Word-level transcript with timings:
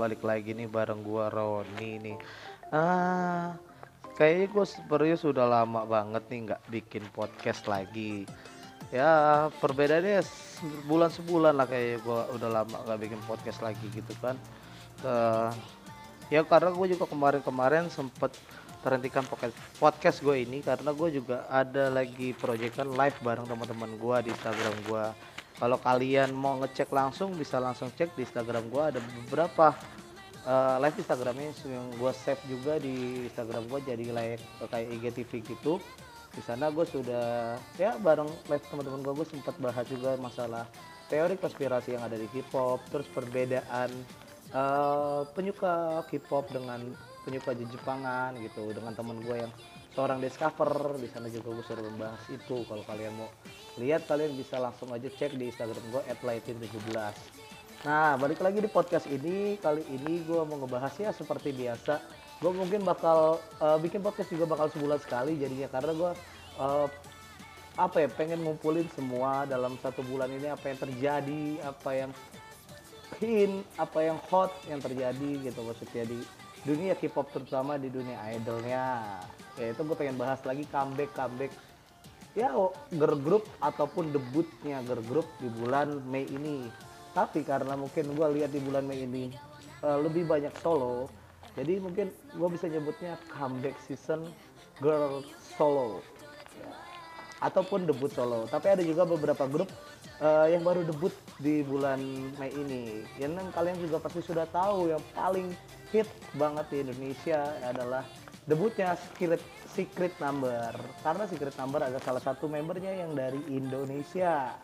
balik 0.00 0.24
lagi 0.24 0.56
nih 0.56 0.64
bareng 0.64 1.04
gua 1.04 1.28
Roni 1.28 2.00
nih. 2.00 2.16
Ah, 2.72 3.52
kayaknya 4.16 4.46
gua 4.48 4.64
sebenarnya 4.64 5.16
sudah 5.20 5.44
lama 5.44 5.84
banget 5.84 6.24
nih 6.32 6.40
nggak 6.48 6.62
bikin 6.72 7.04
podcast 7.12 7.68
lagi. 7.68 8.24
Ya, 8.88 9.46
perbedaannya 9.60 10.24
bulan 10.88 11.12
sebulan 11.12 11.54
lah 11.60 11.68
kayaknya 11.68 12.00
gua 12.00 12.24
udah 12.32 12.48
lama 12.48 12.76
nggak 12.88 13.00
bikin 13.04 13.20
podcast 13.28 13.60
lagi 13.60 13.84
gitu 13.92 14.16
kan. 14.24 14.40
Eh, 15.04 15.50
ya 16.30 16.46
karena 16.46 16.70
gue 16.70 16.86
juga 16.94 17.04
kemarin-kemarin 17.10 17.90
sempet 17.90 18.30
terhentikan 18.80 19.26
podcast 19.76 20.24
gue 20.24 20.36
ini 20.40 20.64
karena 20.64 20.94
gue 20.94 21.08
juga 21.20 21.44
ada 21.52 21.92
lagi 21.92 22.32
proyekan 22.32 22.96
live 22.96 23.18
bareng 23.20 23.44
teman-teman 23.44 23.92
gue 24.00 24.16
di 24.24 24.28
Instagram 24.32 24.74
gue 24.88 25.04
kalau 25.60 25.76
kalian 25.76 26.32
mau 26.32 26.56
ngecek 26.64 26.88
langsung 26.88 27.36
bisa 27.36 27.60
langsung 27.60 27.92
cek 27.92 28.16
di 28.16 28.24
Instagram 28.24 28.72
gue 28.72 28.82
ada 28.96 29.00
beberapa 29.28 29.76
eh, 30.46 30.76
live 30.80 30.96
Instagramnya 31.00 31.50
yang 31.68 31.86
gue 31.96 32.12
save 32.14 32.42
juga 32.48 32.80
di 32.80 33.26
Instagram 33.28 33.68
gue 33.68 33.80
jadi 33.84 34.06
like 34.12 34.42
kayak 34.70 34.88
IGTV 35.00 35.30
gitu. 35.44 35.82
Di 36.30 36.42
sana 36.46 36.70
gue 36.70 36.86
sudah 36.86 37.58
ya 37.74 37.98
bareng 37.98 38.30
live 38.46 38.64
teman-teman 38.70 39.00
gue 39.02 39.14
gue 39.22 39.26
sempat 39.26 39.56
bahas 39.58 39.84
juga 39.90 40.14
masalah 40.16 40.64
teori 41.10 41.34
konspirasi 41.34 41.98
yang 41.98 42.06
ada 42.06 42.14
di 42.14 42.30
K-pop 42.30 42.78
terus 42.88 43.08
perbedaan 43.10 43.90
eh, 44.54 45.22
penyuka 45.34 46.06
K-pop 46.06 46.48
dengan 46.54 46.80
penyuka 47.26 47.52
Jepangan 47.52 48.32
gitu 48.40 48.72
dengan 48.72 48.96
teman 48.96 49.20
gue 49.20 49.36
yang 49.44 49.52
seorang 49.92 50.22
discover. 50.22 50.96
Di 50.96 51.08
sana 51.10 51.26
juga 51.28 51.58
gue 51.58 51.64
sudah 51.66 51.84
membahas 51.84 52.22
itu. 52.30 52.62
Kalau 52.64 52.84
kalian 52.86 53.12
mau 53.18 53.28
lihat 53.78 54.06
kalian 54.06 54.34
bisa 54.38 54.56
langsung 54.62 54.90
aja 54.94 55.08
cek 55.10 55.36
di 55.36 55.50
Instagram 55.50 55.84
gue 55.90 56.02
@lightin17 56.22 57.39
nah 57.80 58.12
balik 58.20 58.44
lagi 58.44 58.60
di 58.60 58.68
podcast 58.68 59.08
ini. 59.08 59.56
Kali 59.56 59.80
ini 59.88 60.20
gue 60.28 60.40
mau 60.44 60.60
ngebahas 60.60 60.92
ya 61.00 61.10
seperti 61.16 61.56
biasa 61.56 62.00
gue 62.40 62.52
mungkin 62.52 62.80
bakal 62.84 63.36
eh, 63.60 63.78
bikin 63.80 64.00
podcast 64.00 64.32
juga 64.32 64.48
bakal 64.48 64.72
sebulan 64.72 65.00
sekali 65.00 65.36
jadinya 65.36 65.68
karena 65.68 65.92
gue 65.92 66.12
eh, 66.60 66.86
apa 67.76 67.96
ya 68.04 68.08
pengen 68.12 68.44
ngumpulin 68.44 68.88
semua 68.92 69.48
dalam 69.48 69.76
satu 69.80 70.04
bulan 70.04 70.28
ini 70.32 70.52
apa 70.52 70.72
yang 70.72 70.78
terjadi 70.80 71.44
apa 71.64 71.90
yang 71.96 72.10
hint 73.20 73.64
apa 73.76 73.98
yang 74.04 74.18
hot 74.28 74.52
yang 74.68 74.80
terjadi 74.80 75.30
gitu 75.48 75.60
maksudnya 75.64 76.04
di 76.08 76.20
dunia 76.64 76.92
K-pop 76.92 77.32
terutama 77.32 77.80
di 77.80 77.88
dunia 77.88 78.20
idolnya. 78.36 79.20
Yaitu 79.56 79.84
gue 79.84 79.96
pengen 79.96 80.20
bahas 80.20 80.40
lagi 80.44 80.68
comeback 80.68 81.12
comeback 81.16 81.52
ya 82.36 82.52
girl 82.94 83.16
group 83.18 83.44
ataupun 83.58 84.12
debutnya 84.12 84.84
girl 84.84 85.02
group 85.08 85.26
di 85.40 85.48
bulan 85.48 85.98
Mei 86.06 86.28
ini 86.30 86.68
tapi 87.12 87.42
karena 87.42 87.74
mungkin 87.74 88.14
gue 88.14 88.26
lihat 88.40 88.50
di 88.54 88.60
bulan 88.62 88.86
Mei 88.86 89.04
ini 89.04 89.34
eh, 89.82 89.98
lebih 89.98 90.26
banyak 90.26 90.54
solo 90.60 91.10
jadi 91.58 91.82
mungkin 91.82 92.08
gue 92.10 92.48
bisa 92.48 92.70
nyebutnya 92.70 93.18
comeback 93.34 93.74
season 93.86 94.30
girl 94.78 95.26
solo 95.58 96.00
ataupun 97.40 97.88
debut 97.88 98.12
solo. 98.12 98.44
Tapi 98.46 98.68
ada 98.68 98.82
juga 98.84 99.08
beberapa 99.08 99.48
grup 99.48 99.68
eh, 100.20 100.54
yang 100.54 100.62
baru 100.62 100.84
debut 100.86 101.12
di 101.40 101.64
bulan 101.64 102.00
Mei 102.36 102.52
ini. 102.52 103.02
Yang 103.16 103.50
kalian 103.56 103.76
juga 103.80 103.96
pasti 103.98 104.20
sudah 104.20 104.46
tahu 104.48 104.92
yang 104.92 105.02
paling 105.16 105.50
hit 105.90 106.06
banget 106.36 106.68
di 106.70 106.76
Indonesia 106.86 107.50
adalah 107.64 108.04
debutnya 108.44 108.94
Secret 108.94 109.42
Secret 109.72 110.14
Number. 110.20 110.76
Karena 111.02 111.24
Secret 111.26 111.56
Number 111.56 111.80
ada 111.82 111.98
salah 112.04 112.22
satu 112.22 112.46
membernya 112.46 112.92
yang 112.94 113.16
dari 113.16 113.40
Indonesia. 113.48 114.54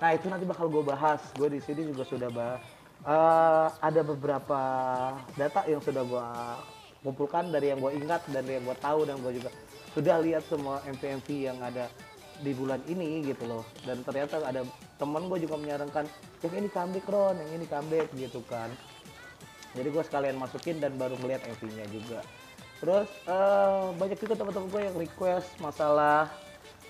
Nah 0.00 0.16
itu 0.16 0.26
nanti 0.32 0.48
bakal 0.48 0.72
gue 0.72 0.82
bahas. 0.82 1.20
Gue 1.36 1.52
di 1.52 1.60
sini 1.60 1.92
juga 1.92 2.02
sudah 2.08 2.32
bahas. 2.32 2.64
Eh, 3.00 3.68
ada 3.80 4.00
beberapa 4.04 4.60
data 5.32 5.60
yang 5.64 5.80
sudah 5.80 6.04
gue 6.04 6.26
kumpulkan 7.00 7.48
dari 7.48 7.72
yang 7.72 7.80
gue 7.80 7.96
ingat 7.96 8.20
dan 8.28 8.44
dari 8.44 8.60
yang 8.60 8.68
gue 8.68 8.76
tahu 8.76 9.08
dan 9.08 9.16
gue 9.24 9.32
juga 9.40 9.50
sudah 9.96 10.20
lihat 10.20 10.44
semua 10.44 10.84
MV-MV 10.84 11.28
yang 11.32 11.56
ada 11.64 11.88
di 12.44 12.52
bulan 12.52 12.80
ini 12.88 13.24
gitu 13.24 13.48
loh 13.48 13.64
dan 13.88 14.04
ternyata 14.04 14.40
ada 14.44 14.64
teman 15.00 15.28
gue 15.32 15.44
juga 15.44 15.56
menyarankan 15.56 16.04
yang 16.44 16.54
ini 16.56 16.68
comeback 16.68 17.08
Ron 17.08 17.36
yang 17.40 17.50
ini 17.56 17.64
comeback 17.68 18.08
gitu 18.16 18.44
kan 18.48 18.68
jadi 19.72 19.88
gue 19.88 20.02
sekalian 20.04 20.36
masukin 20.36 20.76
dan 20.76 20.96
baru 21.00 21.16
melihat 21.24 21.40
MV-nya 21.56 21.88
juga 21.88 22.20
terus 22.84 23.08
eh, 23.28 23.84
banyak 23.96 24.18
juga 24.20 24.34
teman-teman 24.40 24.68
gue 24.68 24.82
yang 24.92 24.96
request 24.96 25.48
masalah 25.60 26.28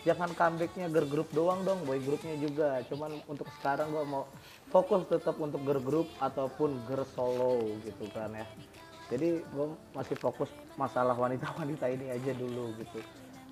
jangan 0.03 0.33
comebacknya 0.33 0.89
girl 0.89 1.09
group 1.09 1.29
doang 1.37 1.61
dong 1.65 1.85
boy 1.85 2.01
groupnya 2.01 2.37
juga. 2.41 2.81
Cuman 2.89 3.21
untuk 3.29 3.49
sekarang 3.61 3.93
gue 3.93 4.05
mau 4.09 4.25
fokus 4.73 5.05
tetap 5.09 5.37
untuk 5.37 5.61
girl 5.65 5.83
group 5.83 6.09
ataupun 6.23 6.81
girl 6.89 7.05
solo 7.13 7.61
gitu 7.85 8.09
kan 8.13 8.33
ya. 8.33 8.47
Jadi 9.11 9.43
gue 9.43 9.67
masih 9.93 10.17
fokus 10.17 10.49
masalah 10.79 11.19
wanita-wanita 11.19 11.91
ini 11.91 12.15
aja 12.15 12.33
dulu 12.33 12.73
gitu. 12.79 13.03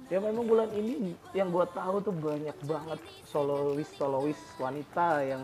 Ya 0.09 0.25
memang 0.25 0.49
bulan 0.49 0.73
ini 0.73 1.13
yang 1.37 1.53
gue 1.53 1.67
tahu 1.77 2.01
tuh 2.01 2.15
banyak 2.17 2.57
banget 2.65 3.01
solois 3.29 3.91
solois 4.01 4.41
wanita 4.57 5.21
yang 5.21 5.43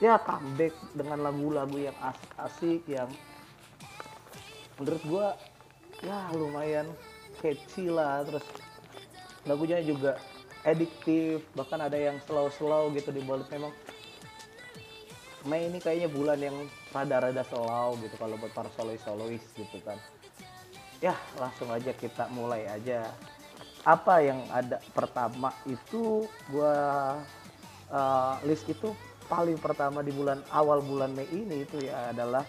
ya 0.00 0.16
comeback 0.24 0.72
dengan 0.96 1.20
lagu-lagu 1.20 1.76
yang 1.76 1.96
asik-asik 2.00 2.80
yang 2.88 3.10
menurut 4.80 5.02
gue 5.04 5.26
ya 6.02 6.18
lumayan 6.34 6.86
catchy 7.38 7.86
lah 7.86 8.26
terus 8.26 8.42
lagunya 9.44 9.80
juga 9.84 10.16
ediktif 10.64 11.44
bahkan 11.52 11.76
ada 11.80 11.96
yang 11.96 12.16
slow-slow 12.24 12.92
gitu 12.96 13.12
di 13.12 13.20
balik. 13.24 13.48
Memang 13.52 13.72
Mei 15.44 15.68
ini 15.68 15.76
kayaknya 15.76 16.08
bulan 16.08 16.40
yang 16.40 16.56
rada-rada 16.88 17.44
slow 17.44 18.00
gitu 18.00 18.16
kalau 18.16 18.40
buat 18.40 18.52
para 18.56 18.72
solois 18.72 19.04
solois 19.04 19.44
gitu 19.52 19.76
kan. 19.84 20.00
Ya 21.04 21.12
langsung 21.36 21.68
aja 21.68 21.92
kita 21.92 22.32
mulai 22.32 22.64
aja. 22.64 23.12
Apa 23.84 24.24
yang 24.24 24.40
ada 24.48 24.80
pertama 24.96 25.52
itu 25.68 26.24
gua 26.48 26.76
uh, 27.92 28.40
list 28.48 28.64
itu 28.72 28.96
paling 29.28 29.60
pertama 29.60 30.00
di 30.00 30.16
bulan 30.16 30.40
awal 30.48 30.80
bulan 30.80 31.12
Mei 31.12 31.28
ini 31.28 31.68
itu 31.68 31.84
ya 31.84 32.16
adalah 32.16 32.48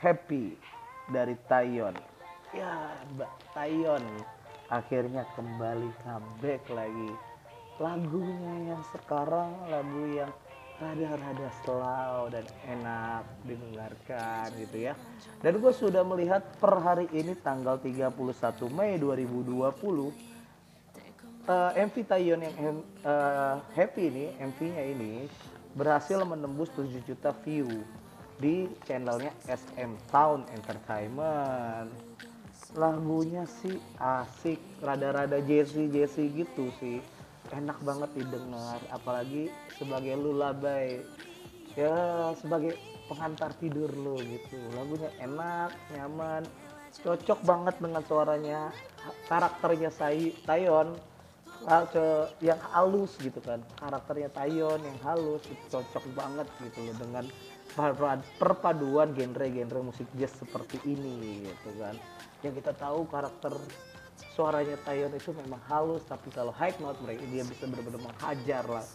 Happy 0.00 0.56
dari 1.12 1.36
Taeyeon. 1.52 1.92
Ya 2.56 2.96
Mbak 3.12 3.32
Taeyeon 3.52 4.04
akhirnya 4.72 5.28
kembali 5.36 5.92
comeback 6.00 6.64
lagi. 6.72 7.12
Lagunya 7.76 8.72
yang 8.72 8.82
sekarang 8.96 9.52
lagu 9.68 10.04
yang 10.08 10.32
rada-rada 10.80 11.48
slow 11.62 12.32
dan 12.32 12.48
enak 12.64 13.22
didengarkan 13.44 14.48
gitu 14.56 14.90
ya. 14.90 14.96
Dan 15.44 15.60
gue 15.60 15.72
sudah 15.76 16.02
melihat 16.02 16.42
per 16.56 16.80
hari 16.80 17.06
ini 17.12 17.36
tanggal 17.38 17.76
31 17.76 18.16
Mei 18.72 18.96
2020 18.96 19.52
uh, 21.46 21.70
MV 21.76 21.94
Taeyeon 22.08 22.40
yang 22.42 22.80
uh, 23.04 23.62
happy 23.76 24.10
ini 24.10 24.24
MV-nya 24.40 24.84
ini 24.88 25.12
berhasil 25.76 26.18
menembus 26.24 26.72
7 26.74 26.88
juta 27.04 27.30
view 27.44 27.68
di 28.42 28.66
channelnya 28.88 29.30
SM 29.46 29.94
Town 30.10 30.42
Entertainment 30.50 31.94
lagunya 32.72 33.44
sih 33.44 33.76
asik 34.00 34.56
rada-rada 34.80 35.40
Jesse 35.44 35.92
Jesse 35.92 36.32
gitu 36.32 36.72
sih. 36.80 37.04
Enak 37.52 37.84
banget 37.84 38.08
didengar 38.16 38.80
apalagi 38.88 39.52
sebagai 39.76 40.16
lullaby 40.16 41.04
ya 41.76 42.32
sebagai 42.40 42.80
pengantar 43.12 43.52
tidur 43.60 43.92
lo 43.92 44.16
gitu. 44.24 44.56
Lagunya 44.72 45.12
enak 45.20 45.76
nyaman 45.92 46.48
cocok 47.04 47.44
banget 47.44 47.76
dengan 47.76 48.02
suaranya 48.08 48.60
karakternya 49.28 49.92
Sai 49.92 50.32
Tayon 50.48 50.96
yang 52.40 52.60
halus 52.72 53.20
gitu 53.20 53.40
kan. 53.44 53.60
Karakternya 53.76 54.32
Tayon 54.32 54.80
yang 54.80 54.98
halus 55.04 55.44
cocok 55.68 56.04
banget 56.16 56.48
gitu 56.64 56.88
loh 56.88 56.96
dengan 56.96 57.24
perpaduan 58.40 59.12
genre-genre 59.12 59.80
musik 59.80 60.08
jazz 60.16 60.32
seperti 60.40 60.80
ini 60.88 61.44
gitu 61.48 61.72
kan 61.80 61.96
yang 62.42 62.54
kita 62.58 62.74
tahu 62.74 63.06
karakter 63.06 63.54
suaranya 64.34 64.76
Taeyeon 64.82 65.14
itu 65.14 65.30
memang 65.34 65.60
halus 65.68 66.02
tapi 66.08 66.32
kalau 66.32 66.50
high 66.54 66.74
note 66.80 66.98
mereka 67.04 67.22
dia 67.28 67.44
bisa 67.46 67.68
benar-benar 67.68 68.02
menghajar 68.02 68.64
lah 68.66 68.86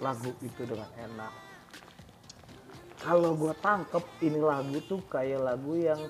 lagu 0.00 0.32
itu 0.44 0.62
dengan 0.64 0.88
enak. 1.00 1.32
Kalau 3.00 3.36
gue 3.36 3.54
tangkep 3.60 4.04
ini 4.24 4.40
lagu 4.40 4.76
tuh 4.88 5.00
kayak 5.12 5.40
lagu 5.40 5.76
yang 5.76 6.00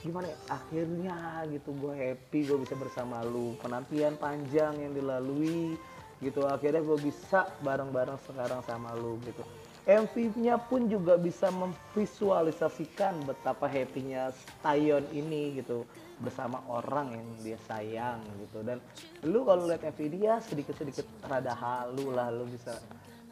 gimana 0.00 0.32
ya 0.32 0.38
akhirnya 0.48 1.16
gitu 1.52 1.76
gue 1.76 1.92
happy 1.92 2.38
gue 2.48 2.58
bisa 2.60 2.74
bersama 2.76 3.24
lu. 3.24 3.56
Penantian 3.60 4.16
panjang 4.20 4.76
yang 4.76 4.92
dilalui 4.92 5.76
gitu 6.20 6.44
akhirnya 6.44 6.84
gue 6.84 6.98
bisa 7.00 7.48
bareng-bareng 7.64 8.20
sekarang 8.28 8.60
sama 8.68 8.92
lu 8.96 9.16
gitu. 9.24 9.42
MV-nya 9.88 10.60
pun 10.68 10.92
juga 10.92 11.16
bisa 11.16 11.48
memvisualisasikan 11.48 13.16
betapa 13.24 13.64
happy-nya 13.64 14.28
Taeyeon 14.60 15.08
ini 15.10 15.56
gitu 15.56 15.88
bersama 16.20 16.60
orang 16.68 17.16
yang 17.16 17.28
dia 17.40 17.58
sayang 17.64 18.20
gitu. 18.44 18.60
Dan 18.60 18.78
lu 19.24 19.42
kalau 19.44 19.66
lihat 19.66 19.82
MV 19.82 20.00
dia 20.12 20.38
sedikit-sedikit 20.44 21.08
rada 21.24 21.56
halu 21.56 22.12
lah 22.12 22.28
lu 22.28 22.44
bisa 22.46 22.76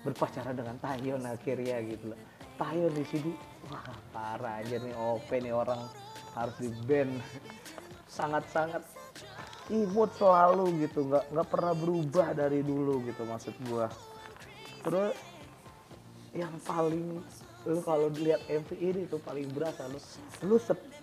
berpacaran 0.02 0.56
dengan 0.56 0.76
Taeyeon 0.80 1.22
akhirnya 1.28 1.78
gitu 1.84 2.12
loh. 2.12 2.20
Tayo 2.58 2.90
di 2.90 3.04
sini 3.06 3.32
wah 3.70 3.86
parah 4.10 4.64
aja 4.64 4.80
nih 4.80 4.94
OP 4.96 5.28
nih 5.30 5.54
orang 5.54 5.78
harus 6.34 6.56
di 6.58 6.70
band 6.88 7.12
sangat-sangat 8.18 8.82
imut 9.68 10.10
selalu 10.16 10.88
gitu 10.88 11.04
nggak 11.06 11.28
nggak 11.28 11.48
pernah 11.52 11.74
berubah 11.76 12.32
dari 12.32 12.64
dulu 12.64 13.04
gitu 13.04 13.22
maksud 13.28 13.54
gua. 13.68 13.86
Terus 14.82 15.14
yang 16.32 16.54
paling 16.64 17.20
lu 17.68 17.80
kalau 17.84 18.08
lihat 18.14 18.40
MV 18.48 18.70
ini 18.80 19.04
tuh 19.10 19.20
paling 19.20 19.50
berasa 19.52 19.84
lu 19.90 20.00
lu 20.46 20.56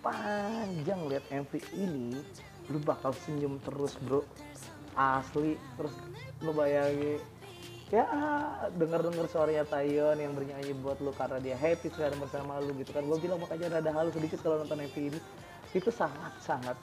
sepanjang 0.06 1.02
lihat 1.10 1.26
MV 1.34 1.52
ini 1.74 2.14
lu 2.70 2.78
bakal 2.86 3.10
senyum 3.26 3.58
terus 3.66 3.98
bro. 4.06 4.22
Asli 4.94 5.58
terus 5.82 5.98
lu 6.46 6.54
bayangin. 6.54 7.18
Ya 7.90 8.06
denger 8.78 9.10
denger 9.10 9.26
suaranya 9.26 9.66
Tayon 9.66 10.22
yang 10.22 10.38
bernyanyi 10.38 10.78
buat 10.78 11.02
lu 11.02 11.10
karena 11.10 11.42
dia 11.42 11.58
happy 11.58 11.90
sekali 11.90 12.14
bersama 12.22 12.62
lu 12.62 12.78
gitu 12.78 12.94
kan. 12.94 13.02
Gue 13.02 13.18
bilang 13.18 13.42
makanya 13.42 13.82
rada 13.82 13.90
halus 13.98 14.14
sedikit 14.14 14.46
kalau 14.46 14.62
nonton 14.62 14.78
MV 14.78 14.94
ini. 14.94 15.20
Itu 15.74 15.90
sangat 15.90 16.38
sangat 16.38 16.78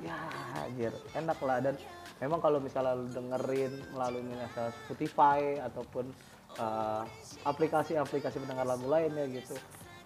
ya 0.00 0.16
anjir 0.64 0.96
enak 1.20 1.36
lah. 1.44 1.60
Dan 1.60 1.76
memang 2.16 2.40
kalau 2.40 2.64
misalnya 2.64 2.96
lu 2.96 3.12
dengerin 3.12 3.76
melalui 3.92 4.24
misalnya 4.24 4.72
Spotify 4.88 5.60
ataupun 5.68 6.08
uh, 6.56 7.04
aplikasi-aplikasi 7.44 8.40
pendengar 8.40 8.64
lagu 8.64 8.88
lainnya 8.88 9.28
gitu 9.36 9.52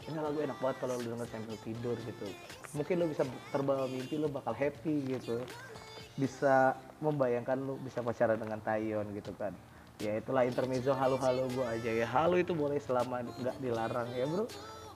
ini 0.03 0.19
lagu 0.19 0.39
enak 0.43 0.59
banget 0.59 0.77
kalau 0.83 0.99
lu 0.99 1.15
denger 1.15 1.29
sambil 1.31 1.57
tidur 1.63 1.97
gitu. 2.03 2.27
Mungkin 2.75 2.95
lu 2.99 3.07
bisa 3.07 3.23
terbawa 3.55 3.87
mimpi 3.87 4.19
lu 4.19 4.27
bakal 4.27 4.51
happy 4.51 5.07
gitu. 5.07 5.39
Bisa 6.19 6.75
membayangkan 6.99 7.55
lu 7.63 7.79
bisa 7.79 8.03
pacaran 8.03 8.39
dengan 8.39 8.59
Tayon 8.59 9.15
gitu 9.15 9.31
kan. 9.39 9.55
Ya 10.03 10.19
itulah 10.19 10.43
intermezzo 10.43 10.91
halu-halu 10.91 11.47
gua 11.55 11.79
aja 11.79 11.91
ya. 11.95 12.07
Halu 12.11 12.43
itu 12.43 12.51
boleh 12.51 12.83
selama 12.83 13.23
nggak 13.23 13.57
dilarang 13.63 14.11
ya 14.19 14.27
bro. 14.27 14.45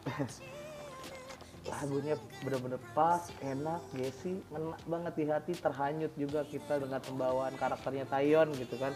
Lagunya 1.70 2.14
bener-bener 2.47 2.79
pas 2.94 3.26
enak 3.43 3.82
Jesse 3.99 4.38
ngena 4.55 4.79
banget 4.87 5.12
di 5.19 5.25
hati 5.26 5.52
terhanyut 5.55 6.14
juga 6.14 6.47
kita 6.47 6.79
dengan 6.82 6.99
pembawaan 7.02 7.55
karakternya 7.55 8.11
Tayon 8.11 8.55
gitu 8.59 8.75
kan. 8.79 8.94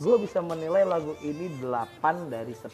Gue 0.00 0.16
bisa 0.16 0.40
menilai 0.40 0.88
lagu 0.88 1.12
ini 1.20 1.52
8 1.60 2.32
dari 2.32 2.56
10 2.56 2.72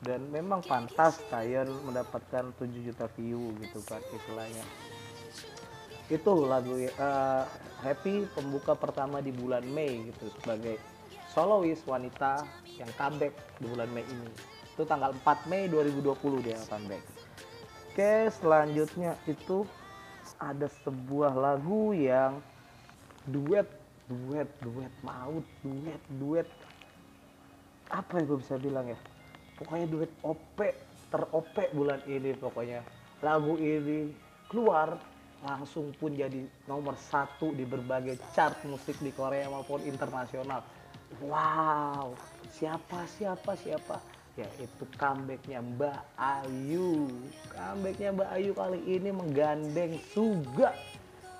dan 0.00 0.24
memang 0.32 0.64
pantas 0.64 1.20
Tayon 1.28 1.68
mendapatkan 1.84 2.52
7 2.56 2.86
juta 2.86 3.06
view 3.16 3.52
gitu 3.60 3.80
kan 3.84 4.00
istilahnya 4.12 4.64
itu 6.10 6.30
lagu 6.42 6.74
uh, 6.74 7.44
Happy 7.80 8.26
pembuka 8.34 8.74
pertama 8.74 9.22
di 9.22 9.30
bulan 9.30 9.62
Mei 9.64 10.10
gitu 10.10 10.32
sebagai 10.40 10.80
solois 11.30 11.78
wanita 11.86 12.42
yang 12.80 12.90
comeback 12.96 13.36
di 13.60 13.66
bulan 13.68 13.88
Mei 13.92 14.04
ini 14.08 14.28
itu 14.72 14.82
tanggal 14.88 15.12
4 15.22 15.50
Mei 15.52 15.68
2020 15.68 16.46
dia 16.46 16.58
comeback 16.66 17.04
Oke, 17.90 18.30
selanjutnya 18.38 19.18
itu 19.26 19.66
ada 20.38 20.70
sebuah 20.86 21.34
lagu 21.34 21.90
yang 21.90 22.38
duet, 23.26 23.66
duet, 24.06 24.46
duet 24.62 24.94
maut, 25.02 25.42
duet, 25.60 25.98
duet. 26.16 26.48
Apa 27.90 28.22
yang 28.22 28.30
gue 28.30 28.38
bisa 28.46 28.56
bilang 28.62 28.86
ya? 28.86 28.98
Pokoknya 29.60 29.86
duet 29.86 30.12
OP, 30.24 30.58
terop 31.12 31.52
bulan 31.76 32.00
ini 32.08 32.32
pokoknya. 32.32 32.80
Lagu 33.20 33.60
ini 33.60 34.08
keluar 34.48 34.96
langsung 35.44 35.92
pun 35.96 36.16
jadi 36.16 36.44
nomor 36.64 36.96
satu 36.96 37.52
di 37.52 37.68
berbagai 37.68 38.16
chart 38.32 38.56
musik 38.64 38.96
di 39.04 39.12
Korea 39.12 39.52
maupun 39.52 39.84
internasional. 39.84 40.64
Wow, 41.20 42.16
siapa, 42.56 43.04
siapa, 43.04 43.52
siapa? 43.60 44.00
yaitu 44.38 44.84
comebacknya 44.96 45.60
Mbak 45.60 46.00
Ayu 46.16 47.10
comebacknya 47.50 48.10
Mbak 48.14 48.30
Ayu 48.30 48.50
kali 48.54 48.80
ini 48.86 49.10
menggandeng 49.10 49.98
Suga 50.14 50.72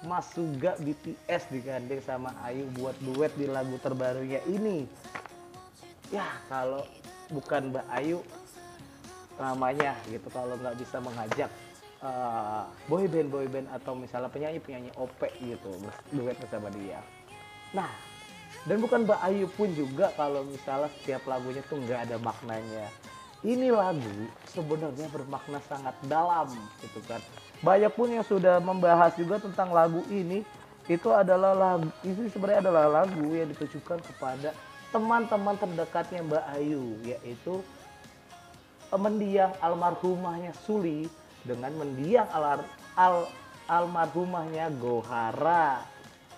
Mas 0.04 0.26
Suga 0.32 0.74
BTS 0.80 1.52
digandeng 1.52 2.02
sama 2.02 2.34
Ayu 2.42 2.66
buat 2.76 2.96
duet 3.00 3.32
di 3.38 3.46
lagu 3.46 3.78
terbarunya 3.78 4.42
ini 4.50 4.84
ya 6.10 6.26
kalau 6.50 6.82
bukan 7.30 7.70
Mbak 7.70 7.86
Ayu 7.94 8.18
namanya 9.40 9.96
gitu 10.10 10.28
kalau 10.28 10.52
nggak 10.60 10.76
bisa 10.76 11.00
mengajak 11.00 11.48
uh, 12.04 12.68
boy 12.90 13.08
band 13.08 13.32
boy 13.32 13.48
band 13.48 13.72
atau 13.72 13.96
misalnya 13.96 14.28
penyanyi 14.28 14.60
penyanyi 14.60 14.90
OP 15.00 15.16
gitu 15.40 15.72
duet 16.12 16.36
bersama 16.36 16.68
dia. 16.74 17.00
Nah 17.72 17.88
dan 18.68 18.76
bukan 18.82 19.08
Mbak 19.08 19.20
Ayu 19.24 19.46
pun 19.56 19.70
juga 19.72 20.12
kalau 20.18 20.44
misalnya 20.44 20.90
setiap 21.00 21.24
lagunya 21.24 21.62
tuh 21.70 21.80
nggak 21.80 22.10
ada 22.10 22.16
maknanya. 22.20 22.90
Ini 23.40 23.72
lagu 23.72 24.28
sebenarnya 24.52 25.08
bermakna 25.08 25.64
sangat 25.64 25.96
dalam 26.04 26.52
gitu 26.84 27.00
kan. 27.08 27.24
Banyak 27.64 27.92
pun 27.96 28.12
yang 28.12 28.26
sudah 28.26 28.60
membahas 28.60 29.16
juga 29.16 29.40
tentang 29.40 29.72
lagu 29.72 30.04
ini 30.12 30.44
itu 30.90 31.08
adalah 31.08 31.54
lagu 31.56 31.88
ini 32.04 32.28
sebenarnya 32.28 32.68
adalah 32.68 32.84
lagu 33.00 33.32
yang 33.32 33.48
ditujukan 33.54 34.02
kepada 34.02 34.52
teman-teman 34.90 35.54
terdekatnya 35.58 36.20
Mbak 36.26 36.44
Ayu 36.58 36.98
yaitu 37.06 37.62
mendiang 38.90 39.54
almarhumahnya 39.62 40.50
Suli 40.66 41.06
dengan 41.46 41.70
mendiang 41.78 42.26
al, 42.34 42.66
al 42.98 43.30
almarhumahnya 43.70 44.66
Gohara 44.82 45.86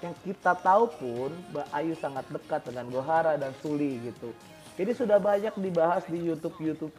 yang 0.04 0.12
kita 0.20 0.52
tahu 0.60 0.84
pun 1.00 1.30
Mbak 1.56 1.68
Ayu 1.72 1.94
sangat 1.96 2.28
dekat 2.28 2.60
dengan 2.68 2.92
Gohara 2.92 3.40
dan 3.40 3.56
Suli 3.64 4.02
gitu. 4.04 4.36
Ini 4.76 4.92
sudah 4.92 5.16
banyak 5.16 5.56
dibahas 5.56 6.04
di 6.10 6.20
YouTube 6.20 6.56
YouTube 6.60 6.92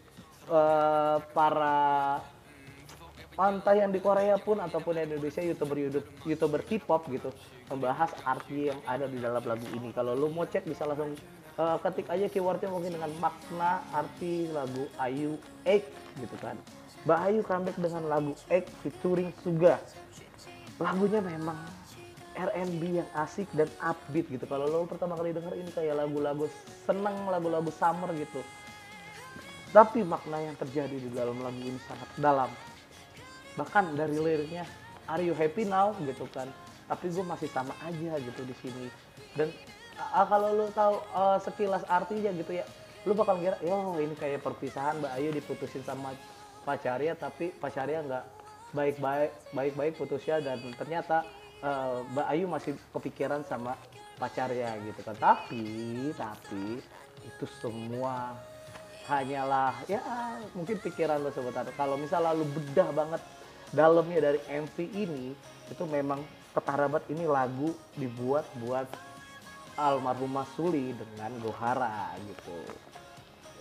uh, 0.49 1.21
para 1.35 2.17
entah 3.33 3.73
yang 3.73 3.89
di 3.89 3.97
Korea 3.97 4.37
pun 4.37 4.61
ataupun 4.61 4.93
di 4.93 5.01
Indonesia 5.09 5.41
youtuber 5.41 5.77
youtuber 6.21 6.61
K-pop 6.61 7.09
gitu 7.09 7.33
membahas 7.69 8.13
arti 8.23 8.69
yang 8.69 8.79
ada 8.85 9.09
di 9.09 9.17
dalam 9.17 9.41
lagu 9.41 9.65
ini. 9.73 9.89
Kalau 9.89 10.13
lo 10.13 10.29
mau 10.29 10.45
cek 10.45 10.69
bisa 10.69 10.85
langsung 10.85 11.17
uh, 11.57 11.77
ketik 11.81 12.07
aja 12.09 12.25
keywordnya 12.29 12.69
mungkin 12.69 12.95
dengan 12.95 13.11
makna 13.21 13.81
arti 13.93 14.49
lagu 14.49 14.89
Ayu 14.97 15.37
X 15.65 15.83
gitu 16.17 16.35
kan. 16.41 16.57
Mbak 17.03 17.19
Ayu 17.19 17.39
comeback 17.43 17.77
dengan 17.77 18.03
lagu 18.07 18.33
X 18.47 18.65
featuring 18.81 19.29
Suga. 19.43 19.75
Lagunya 20.79 21.19
memang 21.19 21.59
R&B 22.33 23.03
yang 23.03 23.09
asik 23.13 23.45
dan 23.53 23.69
upbeat 23.77 24.25
gitu. 24.31 24.45
Kalau 24.49 24.65
lo 24.65 24.89
pertama 24.89 25.13
kali 25.13 25.35
denger 25.35 25.53
ini 25.53 25.69
kayak 25.69 26.01
lagu-lagu 26.01 26.49
seneng, 26.89 27.29
lagu-lagu 27.29 27.69
summer 27.69 28.09
gitu. 28.17 28.41
Tapi 29.69 30.05
makna 30.05 30.41
yang 30.41 30.57
terjadi 30.57 30.97
di 30.97 31.09
dalam 31.13 31.37
lagu 31.41 31.61
ini 31.61 31.77
sangat 31.85 32.09
dalam. 32.17 32.49
Bahkan 33.53 33.93
dari 33.93 34.17
liriknya, 34.17 34.65
Are 35.05 35.19
you 35.19 35.35
happy 35.35 35.67
now? 35.67 35.91
gitu 36.07 36.25
kan. 36.31 36.47
Tapi 36.87 37.11
gue 37.11 37.25
masih 37.25 37.49
sama 37.51 37.75
aja 37.83 38.17
gitu 38.17 38.41
di 38.47 38.55
sini. 38.63 38.87
Dan 39.35 39.51
uh, 39.97 40.25
kalau 40.27 40.53
lo 40.53 40.65
tahu 40.73 40.95
uh, 41.13 41.37
sekilas 41.41 41.83
artinya 41.87 42.31
gitu 42.33 42.57
ya, 42.57 42.65
lo 43.05 43.13
bakal 43.13 43.37
kira, 43.39 43.57
yo 43.61 43.97
ini 43.99 44.15
kayak 44.17 44.41
perpisahan 44.41 44.99
Mbak 45.01 45.13
Ayu 45.17 45.29
diputusin 45.33 45.83
sama 45.85 46.15
pacarnya, 46.63 47.13
tapi 47.17 47.51
pacarnya 47.55 47.99
nggak 48.05 48.25
baik-baik, 48.73 49.31
baik-baik 49.53 49.93
putusnya 49.99 50.41
dan 50.41 50.59
ternyata 50.75 51.27
uh, 51.61 52.01
Mbak 52.15 52.27
Ayu 52.33 52.45
masih 52.49 52.73
kepikiran 52.95 53.45
sama 53.45 53.77
pacarnya 54.17 54.77
gitu 54.85 55.01
kan. 55.05 55.15
Tapi 55.17 55.65
tapi 56.15 56.81
itu 57.23 57.45
semua 57.61 58.35
hanyalah 59.03 59.75
ya 59.91 59.99
mungkin 60.55 60.79
pikiran 60.79 61.19
lo 61.19 61.31
sebentar. 61.31 61.67
Kalau 61.75 61.99
misalnya 61.99 62.31
lu 62.31 62.47
bedah 62.47 62.89
banget 62.95 63.21
dalamnya 63.73 64.31
dari 64.31 64.39
MV 64.47 64.77
ini 64.95 65.35
itu 65.67 65.83
memang 65.89 66.21
ketarabat 66.53 67.03
ini 67.09 67.25
lagu 67.25 67.73
dibuat 67.97 68.45
buat 68.61 68.85
almarhumah 69.77 70.45
Suli 70.53 70.93
dengan 70.93 71.31
Gohara 71.41 72.13
gitu. 72.19 72.57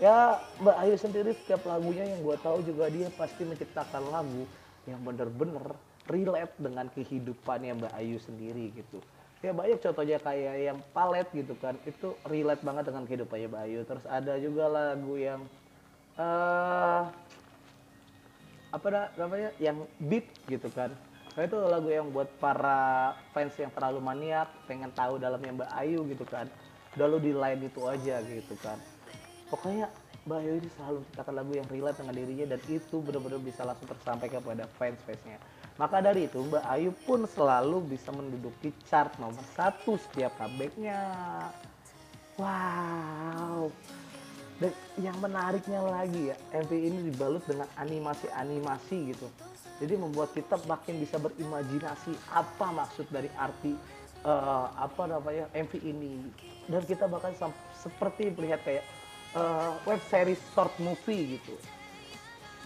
Ya 0.03 0.41
Mbak 0.59 0.77
Ayu 0.83 0.95
sendiri 0.99 1.31
setiap 1.37 1.63
lagunya 1.63 2.03
yang 2.03 2.21
gue 2.27 2.37
tahu 2.43 2.59
juga 2.67 2.91
dia 2.91 3.07
pasti 3.15 3.47
menciptakan 3.47 4.03
lagu 4.11 4.45
yang 4.91 4.99
bener-bener 5.07 5.63
relate 6.11 6.55
dengan 6.59 6.91
kehidupannya 6.91 7.79
Mbak 7.79 7.93
Ayu 7.95 8.19
sendiri 8.19 8.75
gitu. 8.75 8.99
Ya 9.43 9.55
banyak 9.55 9.79
contohnya 9.83 10.19
kayak 10.19 10.55
yang 10.59 10.79
palet 10.91 11.27
gitu 11.31 11.55
kan. 11.59 11.79
Itu 11.87 12.19
relate 12.27 12.63
banget 12.67 12.91
dengan 12.91 13.07
kehidupannya 13.07 13.47
Mbak 13.51 13.63
Ayu. 13.63 13.81
Terus 13.87 14.05
ada 14.11 14.35
juga 14.43 14.65
lagu 14.67 15.15
yang 15.15 15.41
uh, 16.19 17.07
apa 18.75 18.87
namanya? 19.15 19.55
Yang 19.63 19.87
beat 20.03 20.27
gitu 20.51 20.67
kan 20.75 20.91
nah, 21.35 21.43
itu 21.47 21.57
lagu 21.57 21.89
yang 21.89 22.09
buat 22.13 22.29
para 22.37 23.13
fans 23.33 23.57
yang 23.57 23.73
terlalu 23.73 24.01
maniak 24.05 24.49
pengen 24.69 24.93
tahu 24.93 25.17
dalamnya 25.17 25.65
Mbak 25.65 25.71
Ayu 25.77 26.01
gitu 26.09 26.25
kan 26.29 26.47
udah 26.93 27.07
lu 27.09 27.19
di 27.19 27.33
line 27.33 27.61
itu 27.67 27.81
aja 27.89 28.21
gitu 28.21 28.55
kan 28.61 28.77
pokoknya 29.49 29.89
Mbak 30.29 30.39
Ayu 30.39 30.53
ini 30.61 30.69
selalu 30.77 30.97
menciptakan 31.03 31.35
lagu 31.35 31.53
yang 31.57 31.69
relate 31.73 31.99
dengan 31.99 32.15
dirinya 32.15 32.47
dan 32.57 32.61
itu 32.69 32.97
benar-benar 33.01 33.41
bisa 33.41 33.63
langsung 33.65 33.89
tersampaikan 33.89 34.39
kepada 34.45 34.65
fans-fansnya 34.77 35.41
maka 35.81 36.05
dari 36.05 36.29
itu 36.29 36.45
Mbak 36.45 36.65
Ayu 36.69 36.93
pun 37.09 37.25
selalu 37.25 37.97
bisa 37.97 38.13
menduduki 38.13 38.77
chart 38.85 39.17
nomor 39.17 39.41
satu 39.57 39.97
setiap 39.97 40.37
comebacknya. 40.37 41.01
Wow. 42.37 43.73
Dan 44.63 44.73
yang 45.03 45.17
menariknya 45.19 45.83
lagi 45.83 46.31
ya 46.31 46.37
MV 46.55 46.71
ini 46.71 46.99
dibalut 47.11 47.43
dengan 47.51 47.67
animasi-animasi 47.75 48.97
gitu. 49.11 49.27
Jadi 49.83 49.99
membuat 49.99 50.31
kita 50.31 50.55
makin 50.71 51.03
bisa 51.03 51.19
berimajinasi 51.19 52.15
apa 52.31 52.71
maksud 52.71 53.11
dari 53.11 53.27
arti 53.35 53.75
uh, 54.23 54.71
apa 54.79 55.11
namanya 55.11 55.51
MV 55.51 55.73
ini. 55.83 56.31
Dan 56.71 56.87
kita 56.87 57.11
bahkan 57.11 57.35
seperti 57.75 58.31
melihat 58.39 58.63
kayak 58.63 58.87
uh, 59.35 59.75
web 59.83 59.99
series 60.07 60.39
short 60.55 60.71
movie 60.79 61.39
gitu. 61.39 61.59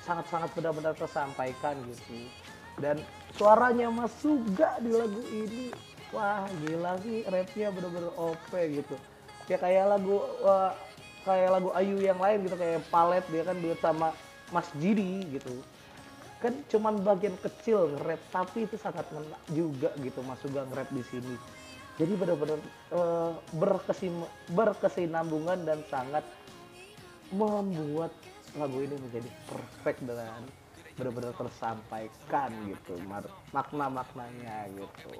Sangat-sangat 0.04 0.52
benar-benar 0.52 0.92
tersampaikan 0.92 1.80
gitu. 1.88 2.28
Dan 2.76 3.00
suaranya 3.40 3.88
Mas 3.88 4.12
Suga 4.20 4.76
di 4.84 4.92
lagu 4.92 5.24
ini 5.32 5.72
wah 6.12 6.44
gila 6.60 7.00
sih 7.00 7.24
rapnya 7.24 7.72
bener-bener 7.72 8.12
OP 8.20 8.52
gitu. 8.52 8.96
Ya 9.48 9.56
kayak 9.56 9.96
lagu 9.96 10.20
wah, 10.44 10.76
kayak 11.26 11.50
lagu 11.58 11.74
Ayu 11.74 11.98
yang 11.98 12.22
lain 12.22 12.46
gitu 12.46 12.54
kayak 12.54 12.86
Palet 12.88 13.24
dia 13.28 13.42
kan 13.42 13.56
duet 13.58 13.80
sama 13.82 14.14
Mas 14.54 14.70
Jidi 14.78 15.26
gitu. 15.34 15.58
Kan 16.38 16.62
cuman 16.70 17.02
bagian 17.02 17.34
kecil 17.42 17.90
nge-rap 17.98 18.22
tapi 18.30 18.70
itu 18.70 18.78
sangat 18.78 19.02
ngena 19.10 19.38
juga 19.50 19.90
gitu 19.98 20.22
Mas 20.22 20.38
Sugeng 20.38 20.70
nge-rap 20.70 20.88
di 20.94 21.02
sini. 21.10 21.34
Jadi 21.98 22.12
benar-benar 22.14 22.60
uh, 22.94 23.34
berkesim 23.58 24.14
berkesinambungan 24.54 25.66
dan 25.66 25.82
sangat 25.90 26.22
membuat 27.34 28.14
lagu 28.54 28.78
ini 28.78 28.94
menjadi 28.94 29.28
perfect 29.50 30.00
dengan 30.06 30.40
benar-benar 30.96 31.32
tersampaikan 31.36 32.50
gitu 32.70 32.94
makna-maknanya 33.52 34.70
gitu. 34.72 35.12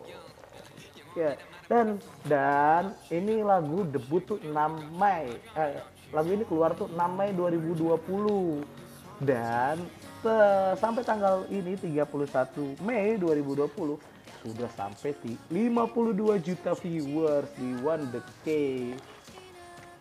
Ya 1.17 1.37
dan 1.67 1.99
dan 2.31 2.95
ini 3.11 3.43
lagu 3.43 3.83
debut 3.91 4.23
tuh 4.25 4.39
6 4.41 4.55
Mei 4.95 5.35
eh, 5.59 5.83
lagu 6.15 6.31
ini 6.31 6.45
keluar 6.47 6.75
tuh 6.79 6.87
6 6.91 6.99
Mei 7.15 7.31
2020 7.35 8.63
dan 9.27 9.79
sampai 10.77 11.03
tanggal 11.07 11.47
ini 11.49 11.79
31 11.79 12.83
Mei 12.83 13.17
2020 13.19 13.99
sudah 14.47 14.71
sampai 14.79 15.11
di 15.23 15.35
52 15.51 16.39
juta 16.39 16.75
viewers 16.79 17.51
di 17.59 17.69
One 17.83 18.07
The 18.15 18.23
K. 18.47 18.47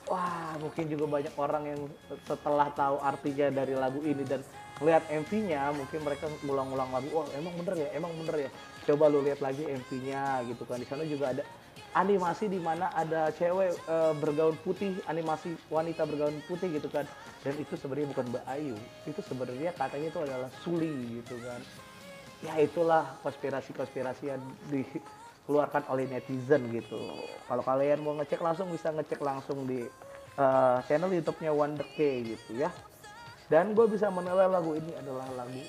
Wah, 0.06 0.54
mungkin 0.62 0.86
juga 0.86 1.10
banyak 1.10 1.34
orang 1.34 1.64
yang 1.66 1.82
setelah 2.30 2.70
tahu 2.78 3.02
artinya 3.02 3.50
dari 3.50 3.74
lagu 3.74 4.06
ini 4.06 4.22
dan 4.22 4.46
lihat 4.86 5.10
MV-nya, 5.10 5.74
mungkin 5.74 6.06
mereka 6.06 6.30
ngulang-ngulang 6.46 6.94
lagi. 6.94 7.10
Wah, 7.10 7.26
emang 7.34 7.58
bener 7.58 7.90
ya, 7.90 7.90
emang 7.98 8.14
bener 8.22 8.46
ya. 8.46 8.50
Coba 8.86 9.10
lu 9.10 9.26
lihat 9.26 9.42
lagi 9.42 9.66
MV-nya 9.66 10.46
gitu 10.46 10.62
kan. 10.70 10.78
Di 10.78 10.86
sana 10.86 11.10
juga 11.10 11.34
ada 11.34 11.42
animasi 11.96 12.52
di 12.52 12.60
mana 12.60 12.92
ada 12.92 13.32
cewek 13.32 13.72
e, 13.72 13.96
bergaun 14.20 14.60
putih, 14.68 15.00
animasi 15.08 15.56
wanita 15.72 16.04
bergaun 16.04 16.44
putih 16.44 16.68
gitu 16.76 16.92
kan. 16.92 17.08
Dan 17.42 17.56
itu 17.56 17.80
sebenarnya 17.80 18.12
bukan 18.12 18.26
Mbak 18.36 18.46
Ayu, 18.52 18.76
itu 19.08 19.22
sebenarnya 19.24 19.72
katanya 19.80 20.08
itu 20.12 20.20
adalah 20.20 20.50
Suli 20.60 21.24
gitu 21.24 21.40
kan. 21.40 21.62
Ya 22.44 22.54
itulah 22.60 23.16
konspirasi-konspirasi 23.24 24.24
yang 24.28 24.44
dikeluarkan 24.68 25.88
oleh 25.88 26.06
netizen 26.12 26.68
gitu. 26.76 27.00
Kalau 27.48 27.64
kalian 27.64 28.04
mau 28.04 28.14
ngecek 28.20 28.44
langsung 28.44 28.68
bisa 28.76 28.92
ngecek 28.92 29.24
langsung 29.24 29.64
di 29.64 29.88
uh, 30.36 30.78
channel 30.86 31.16
YouTube-nya 31.16 31.56
Wonder 31.56 31.88
K 31.96 32.28
gitu 32.28 32.60
ya. 32.60 32.70
Dan 33.48 33.72
gue 33.72 33.88
bisa 33.88 34.12
menilai 34.12 34.52
lagu 34.52 34.76
ini 34.76 34.92
adalah 35.00 35.32
lagu 35.32 35.64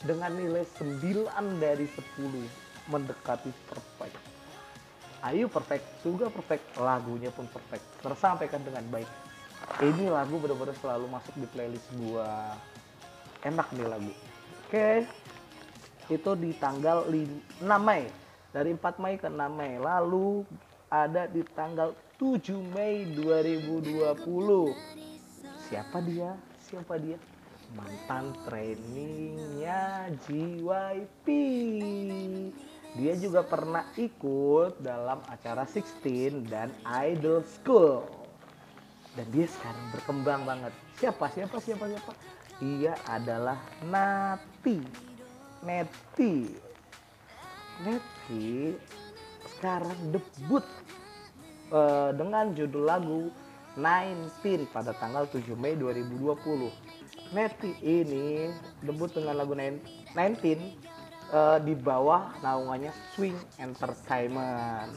dengan 0.00 0.32
nilai 0.32 0.64
9 0.80 1.60
dari 1.60 1.84
10 1.84 2.88
mendekati 2.88 3.50
perfect 3.68 4.33
Ayu 5.24 5.48
perfect, 5.48 6.04
juga 6.04 6.28
perfect, 6.28 6.76
lagunya 6.76 7.32
pun 7.32 7.48
perfect, 7.48 7.80
tersampaikan 8.04 8.60
dengan 8.60 8.84
baik. 8.92 9.08
Ini 9.80 10.12
lagu 10.12 10.36
benar-benar 10.36 10.76
selalu 10.76 11.08
masuk 11.08 11.32
di 11.40 11.48
playlist 11.48 11.88
gua. 11.96 12.52
Enak 13.40 13.72
nih 13.72 13.88
lagu. 13.88 14.12
Oke, 14.68 15.08
itu 16.12 16.30
di 16.36 16.52
tanggal 16.60 17.08
6 17.08 17.64
Mei. 17.64 18.04
Dari 18.52 18.76
4 18.76 19.00
Mei 19.00 19.16
ke 19.16 19.32
6 19.32 19.48
Mei. 19.56 19.80
Lalu 19.80 20.44
ada 20.92 21.24
di 21.24 21.40
tanggal 21.56 21.96
7 22.20 22.60
Mei 22.76 23.08
2020. 23.16 24.20
Siapa 25.64 26.04
dia? 26.04 26.36
Siapa 26.60 27.00
dia? 27.00 27.16
Mantan 27.72 28.36
trainingnya 28.44 30.12
JYP 30.28 31.26
dia 32.94 33.18
juga 33.18 33.42
pernah 33.42 33.82
ikut 33.98 34.78
dalam 34.78 35.18
acara 35.26 35.66
16 35.66 36.46
dan 36.46 36.70
Idol 36.86 37.42
School. 37.42 38.06
Dan 39.18 39.26
dia 39.34 39.50
sekarang 39.50 39.86
berkembang 39.90 40.42
banget. 40.46 40.72
Siapa? 41.02 41.26
Siapa? 41.34 41.58
Siapa? 41.58 41.84
Siapa? 41.90 42.12
Dia 42.62 42.94
adalah 43.10 43.58
Nati. 43.82 44.78
Neti. 45.66 46.54
Neti 47.82 48.78
sekarang 49.58 50.14
debut 50.14 50.62
uh, 51.74 52.14
dengan 52.14 52.54
judul 52.54 52.84
lagu 52.86 53.22
19 53.74 54.70
pada 54.70 54.94
tanggal 54.94 55.26
7 55.26 55.50
Mei 55.58 55.74
2020. 55.74 56.70
Neti 57.34 57.74
ini 57.82 58.54
debut 58.86 59.10
dengan 59.10 59.42
lagu 59.42 59.58
19 59.58 60.14
uh, 61.32 61.62
di 61.62 61.72
bawah 61.78 62.34
naungannya 62.42 62.92
Swing 63.14 63.38
Entertainment. 63.56 64.92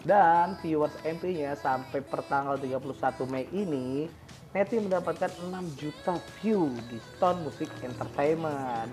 Dan 0.00 0.56
viewers 0.64 0.96
MP-nya 1.04 1.52
sampai 1.60 2.00
per 2.00 2.24
tanggal 2.24 2.56
31 2.56 2.88
Mei 3.28 3.44
ini 3.52 4.08
Neti 4.50 4.82
mendapatkan 4.82 5.30
6 5.46 5.78
juta 5.78 6.18
view 6.42 6.74
di 6.90 6.98
Stone 7.14 7.46
Music 7.46 7.70
Entertainment. 7.86 8.90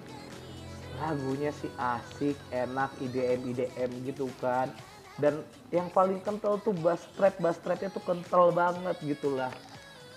Lagunya 1.02 1.50
sih 1.50 1.70
asik, 1.82 2.38
enak, 2.54 2.94
IDM 3.02 3.42
IDM 3.58 3.90
gitu 4.06 4.30
kan. 4.38 4.70
Dan 5.18 5.42
yang 5.74 5.90
paling 5.90 6.22
kental 6.22 6.62
tuh 6.62 6.78
bass 6.78 7.10
trap, 7.18 7.42
bass 7.42 7.58
trapnya 7.66 7.90
tuh 7.90 8.06
kental 8.06 8.54
banget 8.54 9.02
gitulah. 9.02 9.50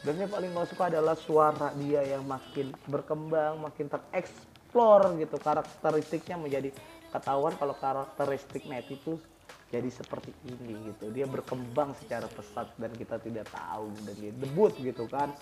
Dan 0.05 0.21
yang 0.21 0.29
paling 0.29 0.53
gue 0.53 0.67
suka 0.69 0.93
adalah 0.93 1.17
suara 1.17 1.73
dia 1.81 2.05
yang 2.05 2.25
makin 2.29 2.77
berkembang, 2.85 3.65
makin 3.65 3.89
terekspos 3.89 4.50
explore 4.71 5.19
gitu 5.19 5.35
karakteristiknya 5.43 6.39
menjadi 6.39 6.71
ketahuan 7.11 7.59
kalau 7.59 7.75
karakteristik 7.75 8.71
net 8.71 8.87
itu 8.87 9.19
jadi 9.67 9.91
seperti 9.91 10.31
ini 10.47 10.95
gitu. 10.95 11.11
Dia 11.11 11.27
berkembang 11.27 11.99
secara 11.99 12.31
pesat 12.31 12.71
dan 12.79 12.95
kita 12.95 13.19
tidak 13.19 13.51
tahu 13.51 13.91
dan 14.07 14.15
dia 14.15 14.31
debut 14.31 14.71
gitu 14.79 15.11
kan. 15.11 15.35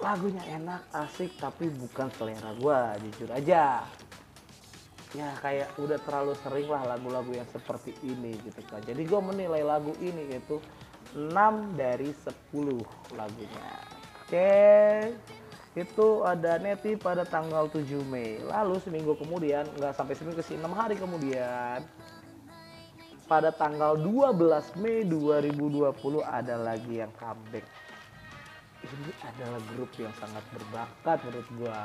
Lagunya 0.00 0.40
enak 0.56 0.88
asik 1.04 1.36
tapi 1.36 1.68
bukan 1.68 2.08
selera 2.16 2.56
gua 2.56 2.96
jujur 2.96 3.28
aja. 3.28 3.84
Ya 5.12 5.28
kayak 5.44 5.76
udah 5.76 6.00
terlalu 6.00 6.32
sering 6.40 6.72
lah 6.72 6.96
lagu-lagu 6.96 7.28
yang 7.36 7.48
seperti 7.52 7.92
ini 8.00 8.40
gitu 8.40 8.64
kan. 8.72 8.80
Jadi 8.80 9.04
gue 9.04 9.20
menilai 9.20 9.60
lagu 9.60 9.92
ini 10.00 10.32
itu 10.32 10.56
6 11.12 11.28
dari 11.76 12.08
10 12.08 12.40
lagunya. 13.12 13.68
Oke. 14.24 14.32
okay 14.32 15.41
itu 15.72 16.20
ada 16.20 16.60
neti 16.60 17.00
pada 17.00 17.24
tanggal 17.24 17.64
7 17.72 18.04
Mei. 18.12 18.36
Lalu 18.44 18.76
seminggu 18.84 19.16
kemudian, 19.16 19.64
nggak 19.80 19.96
sampai 19.96 20.12
seminggu 20.12 20.44
sih, 20.44 20.60
6 20.60 20.68
hari 20.68 21.00
kemudian, 21.00 21.80
pada 23.24 23.48
tanggal 23.48 23.96
12 23.96 24.76
Mei 24.76 25.08
2020 25.08 26.20
ada 26.20 26.60
lagi 26.60 27.00
yang 27.00 27.08
comeback. 27.16 27.64
Ini 28.82 29.12
adalah 29.24 29.62
grup 29.72 29.88
yang 29.96 30.12
sangat 30.20 30.44
berbakat 30.52 31.18
menurut 31.24 31.48
gua. 31.56 31.80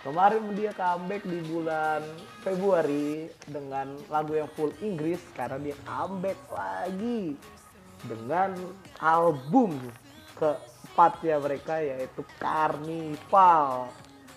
Kemarin 0.00 0.44
dia 0.56 0.72
comeback 0.76 1.22
di 1.24 1.40
bulan 1.48 2.04
Februari 2.44 3.32
dengan 3.48 3.96
lagu 4.12 4.36
yang 4.36 4.50
full 4.52 4.72
Inggris, 4.84 5.20
karena 5.32 5.56
dia 5.56 5.76
comeback 5.88 6.36
lagi 6.52 7.36
dengan 8.04 8.52
album 9.00 9.76
ke 10.36 10.56
ya 11.24 11.36
mereka 11.40 11.80
yaitu 11.80 12.22
Carnival. 12.36 13.88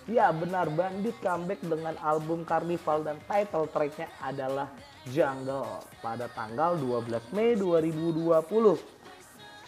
Ya 0.04 0.28
benar 0.36 0.68
Bandit 0.68 1.16
comeback 1.24 1.64
dengan 1.64 1.96
album 2.04 2.44
Carnival 2.44 3.04
dan 3.08 3.16
title 3.24 3.64
tracknya 3.72 4.08
adalah 4.20 4.68
Jungle 5.08 5.80
pada 6.04 6.28
tanggal 6.32 6.76
12 6.76 7.32
Mei 7.32 7.56
2020. 7.56 8.76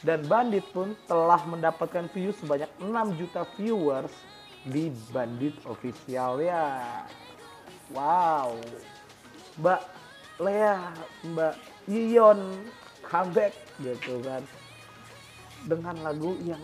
Dan 0.05 0.21
Bandit 0.29 0.65
pun 0.77 0.93
telah 1.09 1.41
mendapatkan 1.49 2.13
views 2.13 2.37
sebanyak 2.37 2.69
6 2.85 3.17
juta 3.17 3.49
viewers 3.57 4.13
di 4.69 4.93
Bandit 5.09 5.57
official 5.65 6.37
ya. 6.45 7.05
Wow. 7.97 8.61
Mbak 9.57 9.83
Lea, 10.37 10.93
Mbak 11.33 11.55
Yion 11.89 12.41
comeback 13.01 13.57
gitu 13.81 14.21
kan 14.21 14.45
dengan 15.65 15.97
lagu 16.03 16.37
yang 16.45 16.61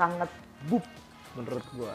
sangat 0.00 0.32
bub 0.72 0.80
menurut 1.36 1.66
gua. 1.76 1.92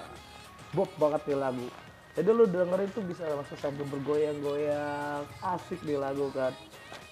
Bub 0.78 0.90
banget 1.02 1.26
di 1.26 1.34
lagu. 1.34 1.66
Jadi 2.14 2.30
lu 2.30 2.46
dengerin 2.46 2.94
tuh 2.94 3.02
bisa 3.02 3.26
langsung 3.26 3.58
sambil 3.58 3.90
bergoyang-goyang. 3.90 5.26
Asik 5.42 5.82
di 5.82 5.98
lagu 5.98 6.30
kan? 6.30 6.54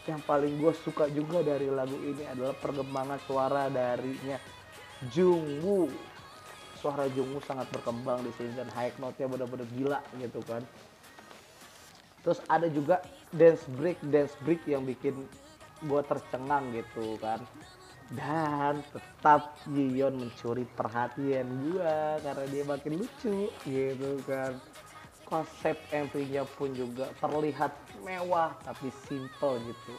Yang 0.06 0.22
paling 0.30 0.54
gue 0.62 0.74
suka 0.86 1.10
juga 1.10 1.42
dari 1.42 1.68
lagu 1.68 1.98
ini 1.98 2.24
adalah 2.30 2.54
perkembangan 2.56 3.20
suara 3.26 3.68
darinya 3.74 4.38
Jungwoo. 5.10 5.90
Suara 6.80 7.10
Jungwoo 7.12 7.44
sangat 7.44 7.68
berkembang 7.74 8.24
di 8.24 8.32
sini 8.38 8.54
dan 8.56 8.70
high 8.72 8.96
note-nya 9.00 9.28
benar-benar 9.28 9.68
gila 9.76 10.00
gitu 10.20 10.40
kan? 10.48 10.64
Terus 12.24 12.40
ada 12.48 12.68
juga 12.72 13.04
dance 13.36 13.68
break 13.76 14.00
dance 14.08 14.36
break 14.44 14.64
yang 14.70 14.88
bikin 14.88 15.16
gue 15.84 16.02
tercengang 16.08 16.72
gitu 16.72 17.20
kan 17.20 17.44
dan 18.12 18.84
tetap 18.92 19.56
Yion 19.72 20.20
mencuri 20.20 20.68
perhatian 20.76 21.48
gue 21.64 21.96
karena 22.20 22.46
dia 22.52 22.64
makin 22.68 22.94
lucu 23.00 23.48
gitu 23.64 24.12
kan. 24.28 24.60
Konsep 25.24 25.80
MV-nya 25.90 26.46
pun 26.60 26.76
juga 26.76 27.10
terlihat 27.18 27.74
mewah 28.04 28.54
tapi 28.68 28.92
simple 29.08 29.58
gitu. 29.66 29.94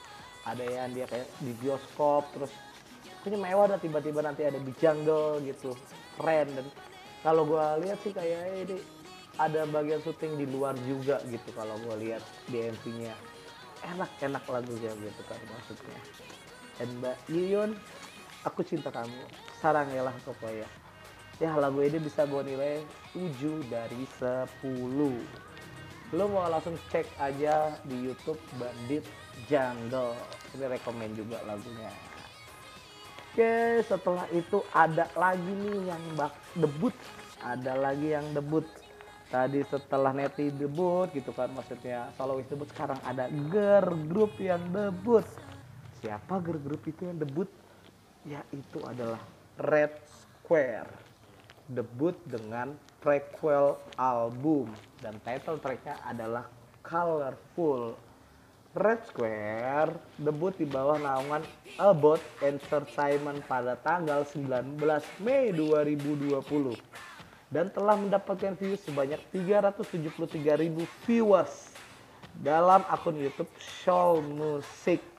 Ada 0.44 0.62
yang 0.62 0.92
dia 0.92 1.08
kayak 1.08 1.26
di 1.40 1.56
bioskop 1.58 2.28
terus 2.36 2.52
punya 3.24 3.40
mewah 3.40 3.66
dan 3.72 3.80
tiba-tiba 3.80 4.20
nanti 4.20 4.44
ada 4.44 4.60
di 4.60 4.72
jungle 4.76 5.40
gitu. 5.42 5.72
Keren 6.20 6.48
dan 6.54 6.66
kalau 7.24 7.48
gue 7.48 7.88
lihat 7.88 7.98
sih 8.04 8.12
kayak 8.12 8.68
ini 8.68 8.78
ada 9.40 9.66
bagian 9.66 9.98
syuting 10.04 10.38
di 10.38 10.46
luar 10.46 10.78
juga 10.86 11.18
gitu 11.26 11.50
kalau 11.58 11.74
gue 11.82 12.06
lihat 12.06 12.22
di 12.46 12.70
MV-nya 12.70 13.14
enak-enak 13.82 14.44
lagunya 14.46 14.92
gitu 14.94 15.22
kan 15.26 15.40
maksudnya 15.50 15.98
dan 16.78 16.88
Mbak 17.00 17.16
Yion 17.30 17.70
aku 18.44 18.60
cinta 18.62 18.90
kamu. 18.90 19.22
Sarang 19.58 19.88
ya 19.90 20.04
pokoknya. 20.22 20.68
Ya 21.42 21.50
lagu 21.58 21.82
ini 21.82 21.98
bisa 21.98 22.22
gue 22.30 22.42
nilai 22.46 22.78
7 23.10 23.66
dari 23.66 24.06
10 24.22 25.42
lo 26.14 26.30
mau 26.30 26.46
langsung 26.46 26.78
cek 26.94 27.10
aja 27.18 27.74
di 27.90 28.06
YouTube 28.06 28.38
Bandit 28.54 29.02
Jungle. 29.50 30.14
Ini 30.54 30.70
rekomend 30.70 31.18
juga 31.18 31.42
lagunya. 31.42 31.90
Oke 33.34 33.82
setelah 33.82 34.30
itu 34.30 34.62
ada 34.70 35.10
lagi 35.18 35.42
nih 35.42 35.90
yang 35.90 36.02
bak 36.14 36.30
debut. 36.54 36.94
Ada 37.42 37.74
lagi 37.74 38.14
yang 38.14 38.30
debut. 38.30 38.62
Tadi 39.26 39.66
setelah 39.66 40.14
Neti 40.14 40.54
debut 40.54 41.10
gitu 41.10 41.34
kan 41.34 41.50
maksudnya 41.50 42.14
soloist 42.14 42.46
debut 42.46 42.70
sekarang 42.70 43.00
ada 43.02 43.26
girl 43.50 43.90
group 44.06 44.38
yang 44.38 44.62
debut 44.70 45.26
siapa 46.04 46.36
girl 46.44 46.60
group 46.60 46.84
itu 46.84 47.08
yang 47.08 47.16
debut 47.16 47.48
yaitu 48.28 48.78
adalah 48.84 49.24
Red 49.56 49.96
Square 50.04 50.92
debut 51.72 52.12
dengan 52.28 52.76
prequel 53.00 53.80
album 53.96 54.68
dan 55.00 55.16
title 55.24 55.56
tracknya 55.56 55.96
adalah 56.04 56.44
Colorful. 56.84 57.96
Red 58.76 59.06
Square 59.08 59.96
debut 60.20 60.52
di 60.60 60.68
bawah 60.68 61.00
naungan 61.00 61.40
About 61.80 62.20
Entertainment 62.44 63.40
pada 63.48 63.80
tanggal 63.80 64.28
19 64.28 64.76
Mei 65.24 65.56
2020 65.56 66.36
dan 67.48 67.70
telah 67.72 67.96
mendapatkan 67.96 68.58
views 68.60 68.82
sebanyak 68.82 69.22
373.000 69.32 70.36
viewers 71.06 71.70
dalam 72.42 72.82
akun 72.90 73.14
YouTube 73.14 73.52
Show 73.62 74.18
Music. 74.20 75.13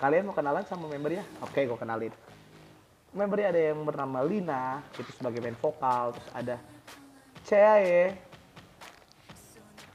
Kalian 0.00 0.24
mau 0.24 0.32
kenalan 0.32 0.64
sama 0.64 0.88
membernya? 0.88 1.20
Oke, 1.44 1.68
gue 1.68 1.76
kenalin. 1.76 2.08
Membernya 3.12 3.52
ada 3.52 3.60
yang 3.60 3.84
bernama 3.84 4.24
Lina 4.24 4.80
itu 4.96 5.12
sebagai 5.12 5.44
main 5.44 5.58
vokal 5.58 6.14
terus 6.16 6.30
ada 6.32 6.56
Caya 7.42 8.14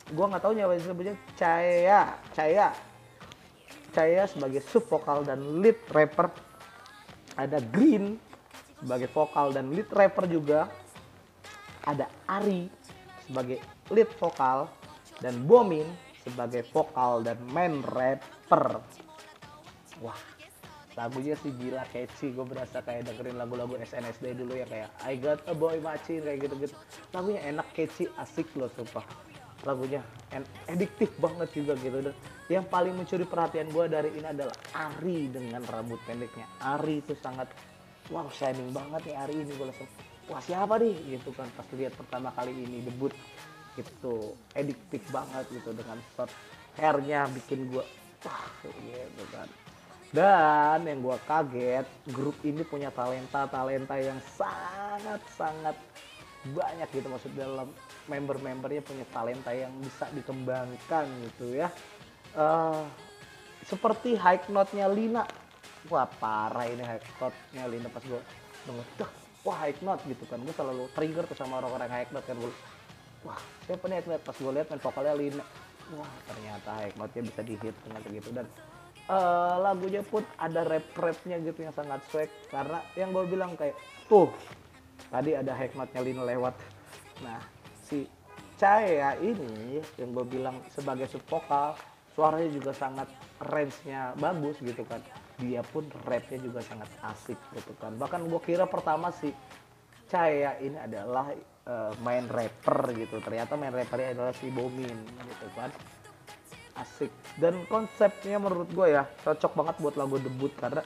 gue 0.05 0.25
nggak 0.29 0.43
tahu 0.43 0.53
nyawa 0.53 0.75
disebutnya? 0.75 1.15
Caya 1.39 2.19
Caya 2.35 2.75
Caya 3.95 4.27
sebagai 4.27 4.59
sub 4.67 4.83
vokal 4.91 5.23
dan 5.23 5.63
lead 5.63 5.79
rapper. 5.95 6.27
Ada 7.39 7.63
Green 7.63 8.19
sebagai 8.83 9.07
vokal 9.09 9.55
dan 9.55 9.71
lead 9.71 9.87
rapper 9.95 10.27
juga. 10.27 10.67
Ada 11.87 12.11
Ari 12.27 12.67
sebagai 13.23 13.63
lead 13.87 14.11
vokal 14.19 14.67
dan 15.23 15.47
Bomin 15.47 15.87
sebagai 16.27 16.67
vokal 16.75 17.23
dan 17.23 17.39
main 17.47 17.79
rapper 17.79 18.83
wah 20.03 20.17
lagunya 20.95 21.35
sih 21.43 21.51
gila 21.59 21.83
catchy. 21.91 22.31
Gue 22.31 22.47
berasa 22.47 22.79
kayak 22.79 23.11
dengerin 23.11 23.35
lagu-lagu 23.35 23.75
SNSD 23.75 24.39
dulu 24.39 24.55
ya 24.55 24.65
kayak 24.67 24.89
I 25.03 25.19
got 25.19 25.43
a 25.45 25.53
boy 25.55 25.75
macin 25.83 26.23
kayak 26.23 26.47
gitu-gitu. 26.47 26.75
Lagunya 27.11 27.43
enak 27.51 27.67
catchy 27.75 28.07
asik 28.15 28.47
loh 28.55 28.71
sumpah. 28.79 29.03
Lagunya 29.67 29.99
ediktif 30.71 31.11
banget 31.19 31.51
juga 31.51 31.75
gitu. 31.83 31.99
Dan 31.99 32.15
yang 32.47 32.65
paling 32.71 32.95
mencuri 32.95 33.27
perhatian 33.27 33.67
gue 33.73 33.85
dari 33.91 34.09
ini 34.15 34.27
adalah 34.27 34.55
Ari 34.71 35.27
dengan 35.31 35.61
rambut 35.67 35.99
pendeknya. 36.07 36.47
Ari 36.63 37.03
itu 37.03 37.11
sangat 37.19 37.51
wow 38.07 38.31
shining 38.31 38.71
banget 38.71 39.11
nih 39.11 39.15
Ari 39.19 39.35
ini 39.35 39.51
gue 39.51 39.67
langsung 39.67 39.89
wah 40.31 40.39
siapa 40.39 40.79
nih? 40.79 40.95
Gitu 41.19 41.29
kan 41.35 41.49
pas 41.59 41.67
lihat 41.75 41.91
pertama 41.99 42.31
kali 42.31 42.55
ini 42.55 42.87
debut 42.87 43.11
gitu. 43.75 44.31
Ediktif 44.55 45.03
banget 45.11 45.43
gitu 45.51 45.75
dengan 45.75 45.99
short 46.15 46.31
hairnya 46.79 47.27
bikin 47.31 47.67
gue 47.71 47.83
wah 48.23 48.45
gitu 48.63 49.25
kan 49.31 49.47
dan 50.13 50.85
yang 50.85 51.01
gue 51.01 51.17
kaget, 51.25 51.87
grup 52.13 52.37
ini 52.45 52.61
punya 52.61 52.93
talenta-talenta 52.93 53.97
yang 53.97 54.19
sangat-sangat 54.37 55.75
banyak 56.53 56.85
gitu 56.93 57.09
maksud 57.09 57.33
dalam 57.33 57.73
member-membernya 58.05 58.85
punya 58.85 59.05
talenta 59.09 59.49
yang 59.49 59.73
bisa 59.81 60.05
dikembangkan 60.13 61.09
gitu 61.31 61.57
ya. 61.57 61.73
Uh, 62.37 62.85
seperti 63.65 64.13
high 64.13 64.41
note-nya 64.53 64.85
Lina. 64.85 65.25
Wah 65.89 66.05
parah 66.05 66.69
ini 66.69 66.85
high 66.85 67.01
note-nya 67.17 67.65
Lina 67.65 67.89
pas 67.89 68.03
gue 68.05 68.21
denger, 68.65 69.09
wah 69.41 69.57
high 69.57 69.77
note 69.81 70.01
gitu 70.05 70.23
kan. 70.29 70.37
Gue 70.41 70.53
selalu 70.53 70.85
trigger 70.93 71.25
tuh 71.25 71.37
sama 71.37 71.57
orang-orang 71.65 71.89
high 71.89 72.09
note 72.13 72.25
kan. 72.29 72.37
Gue, 72.37 72.53
wah 73.25 73.41
siapa 73.65 73.89
nih 73.89 74.05
high 74.05 74.09
note? 74.13 74.23
Pas 74.25 74.37
gue 74.37 74.51
lihat 74.53 74.67
main 74.69 74.81
vokalnya 74.81 75.13
Lina. 75.17 75.45
Wah 75.97 76.13
ternyata 76.29 76.69
high 76.77 76.93
note-nya 76.93 77.23
bisa 77.25 77.41
dihit 77.41 77.75
ternyata 77.81 78.07
gitu. 78.13 78.29
Dan 78.29 78.45
uh, 79.09 79.55
lagunya 79.61 80.01
pun 80.05 80.25
ada 80.37 80.65
rap-rapnya 80.65 81.37
gitu 81.41 81.65
yang 81.65 81.73
sangat 81.75 82.01
swag. 82.09 82.29
Karena 82.49 82.81
yang 82.97 83.13
gue 83.13 83.25
bilang 83.29 83.53
kayak 83.57 83.77
tuh 84.09 84.29
tadi 85.09 85.37
ada 85.37 85.53
hikmatnya 85.53 86.01
Lina 86.01 86.23
lewat. 86.25 86.55
Nah 87.25 87.39
si 87.85 88.05
Caya 88.55 89.19
ini 89.19 89.83
yang 89.99 90.15
gue 90.15 90.25
bilang 90.31 90.63
sebagai 90.71 91.11
sub 91.11 91.19
vokal 91.27 91.75
suaranya 92.15 92.47
juga 92.47 92.71
sangat 92.71 93.11
range-nya 93.43 94.15
bagus 94.15 94.55
gitu 94.63 94.87
kan. 94.87 95.03
Dia 95.35 95.59
pun 95.67 95.83
rapnya 96.07 96.39
juga 96.39 96.63
sangat 96.63 96.87
asik 97.03 97.35
gitu 97.51 97.75
kan. 97.83 97.99
Bahkan 97.99 98.31
gue 98.31 98.41
kira 98.41 98.63
pertama 98.63 99.11
si 99.11 99.35
Caya 100.07 100.55
ini 100.63 100.79
adalah 100.79 101.35
uh, 101.67 101.91
main 101.99 102.23
rapper 102.31 102.95
gitu. 102.95 103.19
Ternyata 103.19 103.59
main 103.59 103.75
rappernya 103.75 104.15
adalah 104.15 104.31
si 104.31 104.47
Bomin 104.47 104.95
gitu 105.27 105.47
kan 105.59 105.69
asik. 106.79 107.11
Dan 107.39 107.63
konsepnya 107.67 108.39
menurut 108.39 108.69
gue 108.71 108.87
ya 108.95 109.07
cocok 109.23 109.51
banget 109.55 109.75
buat 109.79 109.95
lagu 109.95 110.15
debut 110.19 110.51
karena 110.59 110.83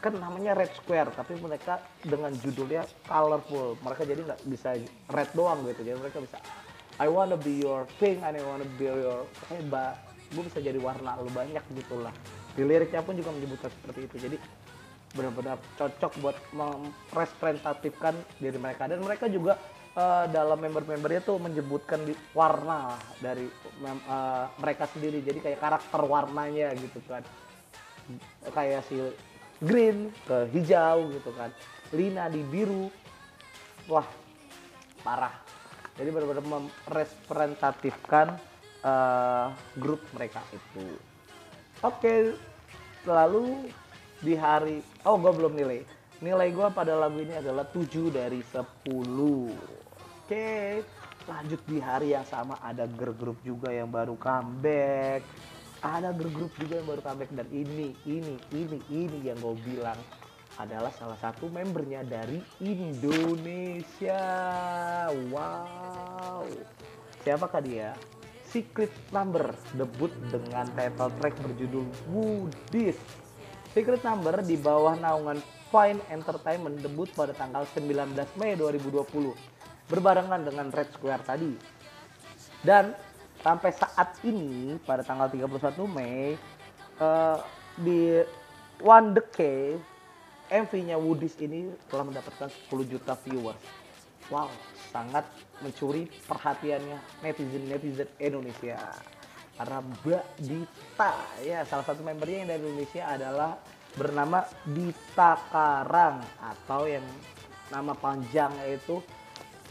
kan 0.00 0.16
namanya 0.16 0.56
Red 0.56 0.72
Square 0.80 1.12
tapi 1.12 1.36
mereka 1.36 1.82
dengan 2.02 2.32
judulnya 2.34 2.86
colorful. 3.04 3.76
Mereka 3.84 4.02
jadi 4.08 4.20
nggak 4.26 4.40
bisa 4.48 4.78
red 5.12 5.30
doang 5.36 5.62
gitu. 5.68 5.86
Jadi 5.86 5.96
mereka 5.98 6.18
bisa 6.22 6.38
I 7.00 7.08
wanna 7.08 7.38
be 7.38 7.62
your 7.62 7.88
pink 7.96 8.20
I 8.20 8.36
wanna 8.44 8.68
be 8.76 8.90
your 8.90 9.24
hebat 9.48 10.10
gue 10.30 10.42
bisa 10.46 10.62
jadi 10.62 10.78
warna 10.78 11.18
lu 11.18 11.30
banyak 11.34 11.62
gitulah 11.74 12.14
di 12.54 12.62
liriknya 12.62 13.02
pun 13.02 13.18
juga 13.18 13.34
menyebutkan 13.34 13.70
seperti 13.70 14.00
itu. 14.06 14.16
Jadi 14.30 14.36
benar-benar 15.10 15.58
cocok 15.74 16.12
buat 16.22 16.36
merepresentatifkan 16.54 18.14
diri 18.38 18.58
mereka. 18.58 18.86
Dan 18.86 19.02
mereka 19.02 19.26
juga 19.26 19.58
uh, 19.96 20.26
dalam 20.30 20.58
member-membernya 20.60 21.22
tuh 21.24 21.38
menyebutkan 21.40 22.02
di 22.04 22.14
warna 22.36 22.94
dari 23.18 23.46
uh, 23.82 24.46
mereka 24.60 24.86
sendiri. 24.90 25.22
Jadi 25.24 25.38
kayak 25.40 25.60
karakter 25.62 26.00
warnanya 26.04 26.74
gitu 26.76 27.00
kan. 27.08 27.22
Kayak 28.50 28.86
si 28.90 28.98
green 29.62 30.10
ke 30.26 30.50
hijau 30.50 31.10
gitu 31.14 31.30
kan. 31.34 31.50
Lina 31.94 32.30
di 32.30 32.42
biru. 32.46 32.90
Wah 33.90 34.06
parah. 35.02 35.34
Jadi 35.96 36.08
benar-benar 36.12 36.44
merepresentatifkan 36.44 38.38
uh, 38.84 39.52
grup 39.76 40.00
mereka 40.14 40.40
itu. 40.54 40.84
Oke 41.80 42.36
lalu 43.08 43.72
di 44.20 44.36
hari 44.36 44.84
oh 45.08 45.16
gue 45.16 45.32
belum 45.32 45.56
nilai 45.56 45.80
nilai 46.20 46.52
gue 46.52 46.68
pada 46.72 46.96
lagu 46.96 47.20
ini 47.20 47.32
adalah 47.36 47.64
7 47.64 48.12
dari 48.12 48.44
10 48.44 48.60
Oke, 50.30 50.86
lanjut 51.26 51.58
di 51.66 51.82
hari 51.82 52.14
yang 52.14 52.22
sama 52.22 52.54
ada 52.62 52.86
girl 52.86 53.10
group 53.18 53.42
juga 53.42 53.74
yang 53.74 53.90
baru 53.90 54.14
comeback. 54.14 55.26
Ada 55.82 56.14
girl 56.14 56.30
group 56.30 56.54
juga 56.54 56.78
yang 56.78 56.86
baru 56.86 57.02
comeback 57.02 57.34
dan 57.34 57.50
ini, 57.50 57.98
ini, 58.06 58.38
ini, 58.54 58.78
ini 58.94 59.18
yang 59.26 59.34
gue 59.42 59.58
bilang 59.66 59.98
adalah 60.54 60.94
salah 60.94 61.18
satu 61.18 61.50
membernya 61.50 62.06
dari 62.06 62.38
Indonesia. 62.62 64.22
Wow. 65.34 66.46
Siapakah 67.26 67.58
dia? 67.66 67.98
Secret 68.46 68.94
Number 69.10 69.50
debut 69.74 70.14
dengan 70.30 70.70
title 70.78 71.10
track 71.18 71.34
berjudul 71.42 71.90
Woodies. 72.06 73.02
Secret 73.74 74.06
Number 74.06 74.46
di 74.46 74.54
bawah 74.54 74.94
naungan 74.94 75.42
Fine 75.70 76.02
Entertainment 76.10 76.82
debut 76.82 77.06
pada 77.14 77.30
tanggal 77.30 77.62
19 77.62 78.14
Mei 78.38 78.58
2020 78.58 79.06
berbarengan 79.86 80.42
dengan 80.42 80.66
Red 80.70 80.90
Square 80.94 81.22
tadi. 81.26 81.54
Dan 82.62 82.94
sampai 83.40 83.70
saat 83.72 84.18
ini 84.26 84.76
pada 84.82 85.06
tanggal 85.06 85.30
31 85.30 85.78
Mei 85.86 86.34
uh, 86.98 87.38
di 87.78 88.20
One 88.82 89.14
Cave 89.30 89.80
MV-nya 90.50 90.98
Woodies 90.98 91.38
ini 91.38 91.70
telah 91.86 92.02
mendapatkan 92.02 92.50
10 92.50 92.90
juta 92.90 93.14
viewers. 93.22 93.62
Wow, 94.30 94.50
sangat 94.90 95.26
mencuri 95.62 96.10
perhatiannya 96.26 97.22
netizen-netizen 97.22 98.10
Indonesia. 98.18 98.78
Karena 99.54 99.78
Mbak 99.78 100.24
Dita, 100.42 101.12
ya 101.46 101.62
salah 101.66 101.86
satu 101.86 102.02
membernya 102.02 102.42
yang 102.42 102.48
dari 102.50 102.62
Indonesia 102.66 103.02
adalah 103.06 103.58
bernama 103.98 104.46
Dita 104.66 105.38
Karang 105.50 106.22
atau 106.38 106.86
yang 106.86 107.04
nama 107.70 107.94
panjang 107.94 108.50
itu 108.66 108.98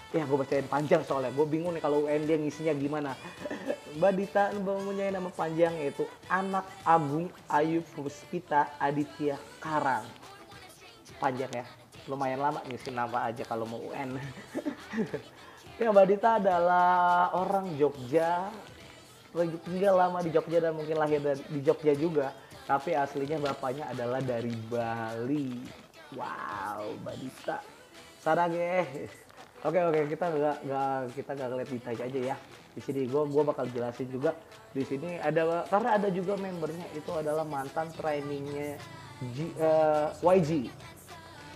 ya 0.09 0.25
gue 0.25 0.37
bacain 0.37 0.65
panjang 0.65 1.01
soalnya. 1.05 1.29
Gue 1.35 1.45
bingung 1.45 1.75
nih 1.75 1.83
kalau 1.83 2.09
UN 2.09 2.25
dia 2.25 2.37
ngisinya 2.39 2.73
gimana. 2.73 3.11
Mbak 3.99 4.11
Dita 4.17 4.43
mempunyai 4.53 5.13
nama 5.13 5.29
panjang 5.29 5.73
yaitu 5.77 6.05
anak 6.29 6.65
Agung 6.81 7.29
Ayu 7.49 7.85
Puspita 7.93 8.73
Aditya 8.81 9.37
Karang. 9.61 10.05
Panjang 11.21 11.51
ya. 11.53 11.65
Lumayan 12.09 12.41
lama 12.41 12.59
ngisi 12.65 12.89
nama 12.89 13.29
aja 13.29 13.45
kalau 13.45 13.69
mau 13.69 13.81
UN 13.93 14.17
ya 15.81 15.93
Mbak 15.93 16.07
Dita 16.09 16.41
adalah 16.41 17.29
orang 17.37 17.77
Jogja. 17.77 18.49
Tinggal 19.61 19.93
lama 19.93 20.25
di 20.25 20.33
Jogja 20.33 20.57
dan 20.57 20.73
mungkin 20.73 20.97
lahir 20.97 21.21
di 21.53 21.61
Jogja 21.61 21.93
juga 21.93 22.33
tapi 22.69 22.93
aslinya 22.93 23.41
bapaknya 23.41 23.89
adalah 23.89 24.21
dari 24.21 24.53
Bali 24.69 25.57
wow 26.13 26.85
Dita 27.17 27.57
sarage 28.21 29.09
Oke 29.59 29.75
oke 29.75 30.07
kita 30.07 30.31
nggak 30.31 30.57
nggak 30.71 30.91
kita 31.19 31.31
nggak 31.35 31.49
ngeliat 31.51 31.67
detail 31.67 31.99
aja 31.99 32.19
ya. 32.31 32.35
Di 32.71 32.79
sini 32.79 33.11
gue 33.11 33.21
gua 33.27 33.43
bakal 33.43 33.67
jelasin 33.67 34.07
juga 34.07 34.31
di 34.71 34.87
sini 34.87 35.19
ada 35.19 35.67
karena 35.67 35.99
ada 35.99 36.07
juga 36.07 36.39
membernya 36.39 36.87
itu 36.95 37.11
adalah 37.11 37.43
mantan 37.43 37.91
trainingnya 37.91 38.79
G, 39.35 39.51
uh, 39.59 40.15
eh, 40.15 40.31
YG. 40.39 40.71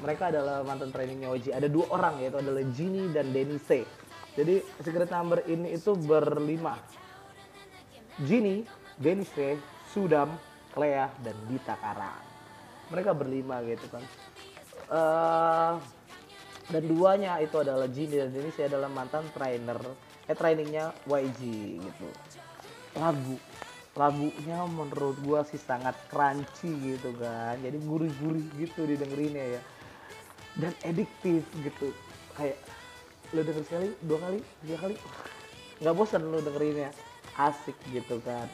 Mereka 0.04 0.36
adalah 0.36 0.68
mantan 0.68 0.92
trainingnya 0.92 1.32
YG. 1.32 1.56
Ada 1.56 1.72
dua 1.72 1.88
orang 1.96 2.20
yaitu 2.20 2.44
adalah 2.44 2.60
Gini 2.76 3.08
dan 3.16 3.32
Denise. 3.32 3.88
Jadi 4.36 4.60
secret 4.84 5.08
number 5.08 5.40
ini 5.48 5.72
itu 5.72 5.96
berlima. 5.96 6.76
Gini, 8.20 8.68
Denise, 9.00 9.64
Sudam, 9.96 10.36
Lea 10.74 11.10
dan 11.22 11.38
Dita 11.46 11.76
Karang. 11.78 12.26
Mereka 12.90 13.12
berlima 13.14 13.62
gitu 13.66 13.86
kan. 13.90 14.04
Uh, 14.90 15.74
dan 16.70 16.84
duanya 16.88 17.40
itu 17.42 17.60
adalah 17.60 17.88
Jin 17.90 18.12
dan 18.12 18.32
ini 18.34 18.52
saya 18.56 18.72
adalah 18.76 18.90
mantan 18.92 19.26
trainer 19.36 19.80
eh 20.24 20.36
trainingnya 20.38 20.96
YG 21.08 21.42
gitu. 21.82 22.08
Lagu 22.96 23.36
lagunya 23.94 24.66
menurut 24.66 25.18
gua 25.22 25.46
sih 25.46 25.60
sangat 25.60 25.94
crunchy 26.10 26.72
gitu 26.96 27.14
kan. 27.20 27.60
Jadi 27.62 27.78
gurih-gurih 27.84 28.48
gitu 28.58 28.88
didengerinnya 28.88 29.60
ya. 29.60 29.62
Dan 30.58 30.74
ediktif 30.86 31.44
gitu. 31.60 31.92
Kayak 32.38 32.58
lo 33.34 33.42
denger 33.42 33.64
sekali 33.66 33.90
dua 34.06 34.20
kali 34.22 34.40
tiga 34.64 34.78
kali? 34.88 34.96
Nggak 35.82 35.96
bosan 35.98 36.22
lo 36.30 36.40
dengerinnya. 36.42 36.90
Asik 37.34 37.76
gitu 37.90 38.22
kan 38.22 38.46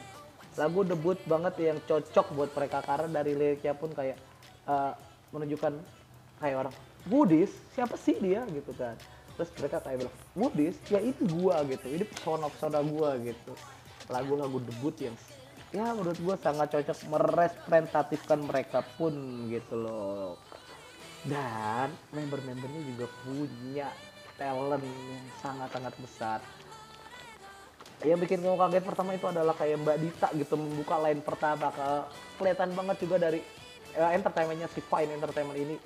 lagu 0.58 0.82
debut 0.82 1.18
banget 1.28 1.54
yang 1.60 1.78
cocok 1.86 2.26
buat 2.34 2.50
mereka. 2.54 2.82
Karena 2.82 3.08
dari 3.22 3.32
liriknya 3.36 3.74
pun 3.76 3.90
kayak 3.94 4.18
uh, 4.66 4.94
menunjukkan 5.30 5.78
kayak 6.42 6.56
orang 6.66 6.74
Buddhis 7.06 7.52
siapa 7.72 7.94
sih 7.96 8.18
dia? 8.18 8.44
gitu 8.50 8.72
kan. 8.76 8.96
Terus 9.38 9.50
mereka 9.56 9.78
kayak 9.80 10.04
bilang 10.04 10.16
Buddhis 10.36 10.76
ya 10.90 11.00
itu 11.00 11.22
gua 11.38 11.62
gitu. 11.64 11.86
Ini 11.86 12.04
pesona 12.04 12.46
pesona 12.50 12.80
gua 12.84 13.16
gitu. 13.20 13.52
Lagu-lagu 14.10 14.58
debut 14.60 14.96
yang 15.00 15.16
ya 15.70 15.94
menurut 15.94 16.18
gua 16.20 16.36
sangat 16.40 16.74
cocok 16.74 16.98
merepresentatifkan 17.08 18.40
mereka 18.42 18.82
pun 18.98 19.14
gitu 19.48 19.74
loh. 19.78 20.34
Dan 21.24 21.92
member-membernya 22.16 22.82
juga 22.96 23.06
punya 23.28 23.88
talent 24.40 24.80
yang 24.80 25.24
sangat-sangat 25.44 25.94
besar 26.00 26.40
yang 28.00 28.16
bikin 28.16 28.40
kamu 28.40 28.56
kaget 28.56 28.84
pertama 28.84 29.12
itu 29.12 29.26
adalah 29.28 29.52
kayak 29.52 29.76
Mbak 29.84 29.98
Dita 30.00 30.28
gitu 30.32 30.56
membuka 30.56 30.96
line 31.04 31.20
pertama 31.20 31.68
ke 31.68 31.88
kelihatan 32.40 32.72
banget 32.72 32.96
juga 33.04 33.16
dari 33.20 33.44
uh, 33.92 34.12
entertainmentnya 34.16 34.68
si 34.72 34.80
Fine 34.80 35.20
Entertainment 35.20 35.58
ini. 35.60 35.76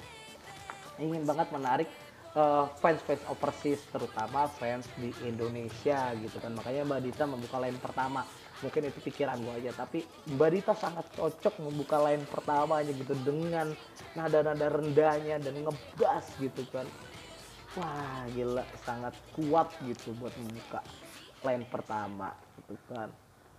Ingin 1.02 1.26
banget 1.26 1.50
menarik 1.50 1.90
uh, 2.38 2.70
fans-fans 2.78 3.18
overseas 3.26 3.82
terutama 3.90 4.46
fans 4.46 4.86
di 4.94 5.10
Indonesia 5.26 6.14
gitu 6.22 6.38
kan. 6.38 6.54
Makanya 6.54 6.86
Mbak 6.86 7.00
Dita 7.02 7.24
membuka 7.26 7.58
line 7.58 7.78
pertama. 7.82 8.22
Mungkin 8.62 8.86
itu 8.86 8.98
pikiran 9.10 9.34
gue 9.42 9.66
aja 9.66 9.74
tapi 9.74 10.06
Mbak 10.38 10.50
Dita 10.54 10.72
sangat 10.78 11.10
cocok 11.18 11.66
membuka 11.66 11.98
line 11.98 12.22
pertamanya 12.30 12.94
gitu 12.94 13.14
dengan 13.26 13.74
nada-nada 14.14 14.70
rendahnya 14.70 15.42
dan 15.42 15.54
ngebas 15.66 16.30
gitu 16.38 16.62
kan. 16.70 16.86
Wah 17.74 18.22
gila. 18.30 18.62
Sangat 18.86 19.18
kuat 19.34 19.66
gitu 19.82 20.14
buat 20.22 20.30
membuka 20.38 20.78
line 21.44 21.64
pertama 21.68 22.32
gitu 22.58 22.74
kan. 22.90 23.12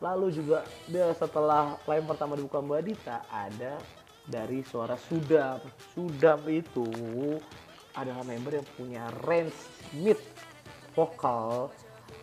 Lalu 0.03 0.27
juga 0.35 0.67
dia 0.91 1.07
setelah 1.15 1.79
line 1.87 2.05
pertama 2.05 2.35
dibuka 2.35 2.59
Mbak 2.59 2.81
Dita 2.83 3.23
ada 3.31 3.79
dari 4.27 4.65
suara 4.65 4.99
Sudam. 4.99 5.61
Sudam 5.93 6.41
itu 6.51 6.89
adalah 7.95 8.25
member 8.27 8.59
yang 8.59 8.67
punya 8.75 9.07
range 9.23 9.55
mid 9.95 10.19
vokal. 10.97 11.71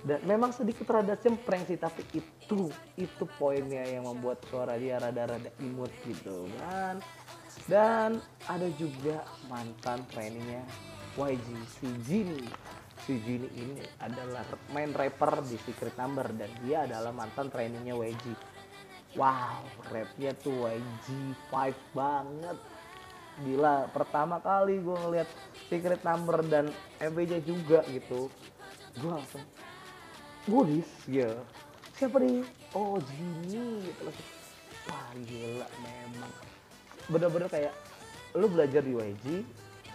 Dan 0.02 0.18
memang 0.26 0.50
sedikit 0.50 0.90
rada 0.90 1.14
cempreng 1.14 1.62
sih 1.62 1.78
tapi 1.78 2.02
itu 2.10 2.66
itu 2.98 3.24
poinnya 3.38 3.86
yang 3.86 4.02
membuat 4.02 4.42
suara 4.50 4.74
dia 4.74 4.98
rada-rada 4.98 5.48
imut 5.62 5.94
gitu 6.04 6.50
kan. 6.58 6.98
Dan 7.70 8.18
ada 8.50 8.68
juga 8.74 9.22
mantan 9.46 10.02
trainingnya 10.10 10.66
YG 11.14 11.48
si 11.78 11.88
Jini 12.02 12.50
si 13.02 13.18
Jini 13.18 13.50
ini 13.58 13.82
adalah 13.98 14.46
main 14.70 14.94
rapper 14.94 15.42
di 15.42 15.58
Secret 15.58 15.98
Number 15.98 16.30
dan 16.34 16.50
dia 16.62 16.86
adalah 16.86 17.10
mantan 17.10 17.50
trainingnya 17.50 17.98
YG 17.98 18.52
wow 19.16 19.60
rapnya 19.92 20.32
tuh 20.40 20.72
YG5 20.72 21.52
banget. 21.92 22.58
Gila 23.44 23.88
pertama 23.92 24.36
kali 24.44 24.80
gue 24.80 24.96
ngeliat 24.96 25.28
secret 25.68 26.04
number 26.04 26.44
dan 26.44 26.68
MVJ 27.00 27.44
juga 27.48 27.80
gitu. 27.88 28.28
Gue 29.00 29.10
langsung 29.10 29.44
Budis 30.42 30.88
ya 31.06 31.30
siapa 31.94 32.18
nih 32.18 32.42
oh 32.74 32.98
Jimmy 32.98 33.86
gitu 33.88 34.10
wah 34.90 35.10
gila 35.16 35.68
memang. 35.80 36.32
Bener-bener 37.08 37.48
kayak 37.48 37.72
lu 38.36 38.48
belajar 38.48 38.80
di 38.84 38.92
YG 38.96 39.26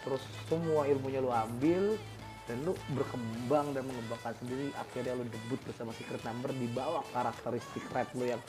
terus 0.05 0.23
semua 0.47 0.87
ilmunya 0.87 1.19
lu 1.19 1.33
ambil 1.33 1.99
dan 2.47 2.57
lu 2.63 2.73
berkembang 2.95 3.75
dan 3.75 3.83
mengembangkan 3.83 4.33
sendiri 4.39 4.71
akhirnya 4.79 5.13
lu 5.19 5.27
debut 5.27 5.59
bersama 5.67 5.91
Secret 5.95 6.23
Number 6.23 6.55
di 6.55 6.67
bawah 6.71 7.03
karakteristik 7.11 7.83
rap 7.91 8.07
lu 8.15 8.23
yang 8.23 8.39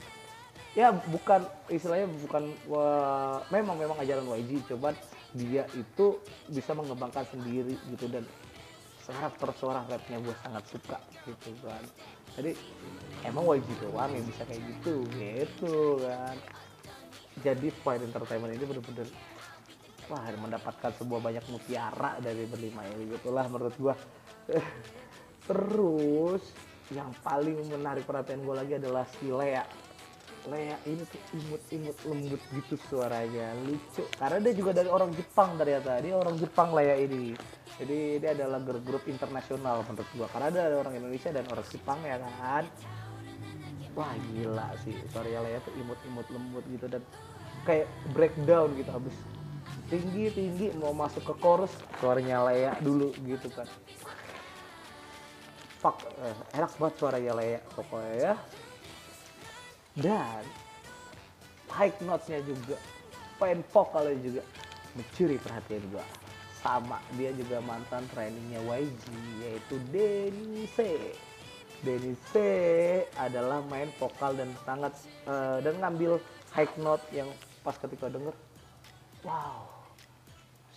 ya 0.79 0.95
bukan 0.95 1.43
istilahnya 1.67 2.07
bukan 2.23 2.55
wah, 2.71 3.43
memang 3.51 3.75
memang 3.75 3.99
ajaran 3.99 4.23
YG 4.39 4.63
coba 4.71 4.95
dia 5.35 5.67
itu 5.75 6.23
bisa 6.49 6.73
mengembangkan 6.73 7.27
sendiri 7.29 7.75
gitu 7.91 8.07
dan 8.09 8.25
karakter 9.09 9.49
suara 9.57 9.81
rapnya 9.89 10.21
gue 10.21 10.37
sangat 10.45 10.65
suka 10.69 10.99
gitu 11.25 11.57
kan. 11.65 11.81
Jadi 12.37 12.53
emang 13.25 13.49
YG 13.57 13.69
doang 13.81 14.13
yang 14.13 14.25
bisa 14.29 14.45
kayak 14.45 14.61
gitu 14.69 15.03
gitu 15.17 16.05
kan. 16.05 16.37
Jadi 17.41 17.73
Fire 17.83 18.03
Entertainment 18.05 18.53
ini 18.53 18.65
bener-bener 18.69 19.09
wah 20.09 20.25
mendapatkan 20.41 20.91
sebuah 20.97 21.21
banyak 21.21 21.45
mutiara 21.53 22.17
dari 22.19 22.49
berlima 22.49 22.85
ini. 22.97 23.13
Gitulah 23.17 23.47
menurut 23.49 23.77
gue 23.77 23.95
terus 25.49 26.43
yang 26.89 27.13
paling 27.21 27.69
menarik 27.69 28.09
perhatian 28.09 28.41
gue 28.45 28.55
lagi 28.57 28.73
adalah 28.81 29.05
si 29.21 29.29
Lea. 29.29 29.65
Lea 30.49 30.77
ini 30.89 31.05
tuh 31.05 31.21
imut-imut 31.37 31.99
lembut 32.09 32.43
gitu 32.57 32.81
suaranya. 32.89 33.53
Lucu. 33.69 34.01
Karena 34.17 34.39
dia 34.41 34.55
juga 34.57 34.73
dari 34.73 34.89
orang 34.89 35.13
Jepang 35.13 35.61
ternyata. 35.61 36.01
Dia 36.01 36.17
orang 36.17 36.41
Jepang 36.41 36.73
Lea 36.73 36.97
ini. 37.05 37.37
Jadi 37.77 38.17
dia 38.17 38.33
adalah 38.33 38.57
grup 38.65 38.81
grup 38.81 39.05
internasional 39.05 39.85
menurut 39.85 40.09
gua. 40.17 40.27
Karena 40.33 40.49
ada 40.49 40.77
orang 40.81 40.97
Indonesia 40.97 41.29
dan 41.29 41.45
orang 41.53 41.67
Jepang 41.69 42.01
ya 42.01 42.17
kan? 42.17 42.65
Wah 43.93 44.15
gila 44.33 44.69
sih. 44.81 44.97
Suara 45.13 45.29
Lea 45.29 45.61
tuh 45.61 45.75
imut-imut 45.77 46.27
lembut 46.33 46.65
gitu 46.73 46.87
dan 46.89 47.05
kayak 47.69 47.85
breakdown 48.17 48.73
gitu 48.81 48.89
habis 48.89 49.13
tinggi 49.89 50.31
tinggi 50.33 50.67
mau 50.77 50.93
masuk 50.93 51.25
ke 51.25 51.35
chorus 51.41 51.73
suaranya 52.01 52.45
Lea 52.49 52.73
dulu 52.81 53.13
gitu 53.25 53.49
kan. 53.53 53.69
Fuck 55.81 56.05
eh, 56.21 56.37
enak 56.57 56.73
banget 56.77 56.95
suaranya 57.01 57.33
Lea 57.37 57.61
pokoknya 57.73 58.15
ya. 58.17 58.35
Dan 59.99 60.43
high 61.75 61.95
note-nya 62.07 62.39
juga, 62.47 62.77
point 63.41 63.65
vokalnya 63.75 64.17
juga 64.23 64.43
mencuri 64.95 65.37
perhatian 65.41 65.83
gua. 65.91 66.05
Sama 66.59 66.99
dia 67.15 67.31
juga 67.35 67.63
mantan 67.63 68.05
trainingnya 68.11 68.59
YG 68.67 69.05
yaitu 69.47 69.79
Denny 69.95 70.67
C 70.75 70.99
Denny 71.87 72.19
C 72.35 72.43
adalah 73.15 73.63
main 73.71 73.87
vokal 74.03 74.35
dan 74.35 74.51
sangat 74.67 74.91
uh, 75.31 75.63
dan 75.63 75.79
ngambil 75.79 76.19
high 76.51 76.71
note 76.83 77.05
yang 77.15 77.31
pas 77.63 77.79
ketika 77.79 78.11
denger 78.11 78.35
wow 79.23 79.68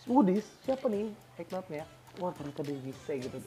Woodies 0.10 0.46
siapa 0.66 0.90
nih? 0.90 1.10
High 1.38 1.50
note-nya 1.54 1.86
wah 2.20 2.34
ternyata 2.36 2.62
Denny 2.66 2.94
C 3.08 3.22
gitu. 3.22 3.38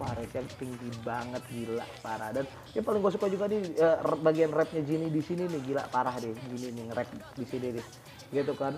Wah 0.00 0.16
rapnya 0.16 0.40
tinggi 0.56 0.88
banget 1.04 1.42
gila 1.52 1.84
parah. 2.00 2.32
Dan 2.32 2.48
yang 2.72 2.84
paling 2.88 3.04
gue 3.04 3.12
suka 3.12 3.28
juga 3.28 3.44
nih 3.52 3.60
uh, 3.78 4.00
bagian 4.24 4.48
rapnya 4.50 4.80
Jini 4.80 5.12
di 5.12 5.20
sini 5.20 5.44
nih. 5.44 5.60
Gila 5.70 5.84
parah 5.92 6.16
deh 6.16 6.32
gini 6.32 6.72
nih 6.72 6.84
rap 6.96 7.08
di 7.36 7.44
sini 7.44 7.76
deh 7.76 7.86
gitu 8.32 8.56
kan. 8.56 8.74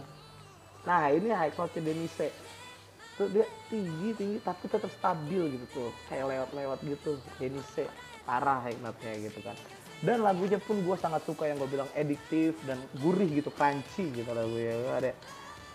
Nah 0.82 1.14
ini 1.14 1.30
high 1.30 1.54
Denise 1.54 2.34
tuh 3.14 3.28
dia 3.30 3.46
tinggi 3.70 4.16
tinggi 4.18 4.38
tapi 4.42 4.66
tetap 4.66 4.90
stabil 4.90 5.54
gitu 5.54 5.66
tuh. 5.70 5.90
Kayak 6.10 6.26
lewat-lewat 6.26 6.78
gitu 6.82 7.22
Denise 7.38 7.86
parah 8.26 8.66
note-nya 8.82 9.30
gitu 9.30 9.40
kan. 9.46 9.54
Dan 10.02 10.26
lagunya 10.26 10.58
pun 10.58 10.82
gue 10.82 10.96
sangat 10.98 11.22
suka 11.22 11.46
yang 11.46 11.62
gue 11.62 11.70
bilang 11.70 11.86
ediktif 11.94 12.58
dan 12.66 12.82
gurih 12.98 13.30
gitu 13.30 13.54
crunchy 13.54 14.10
gitu 14.10 14.26
lagunya. 14.34 14.74
Ada 14.98 15.14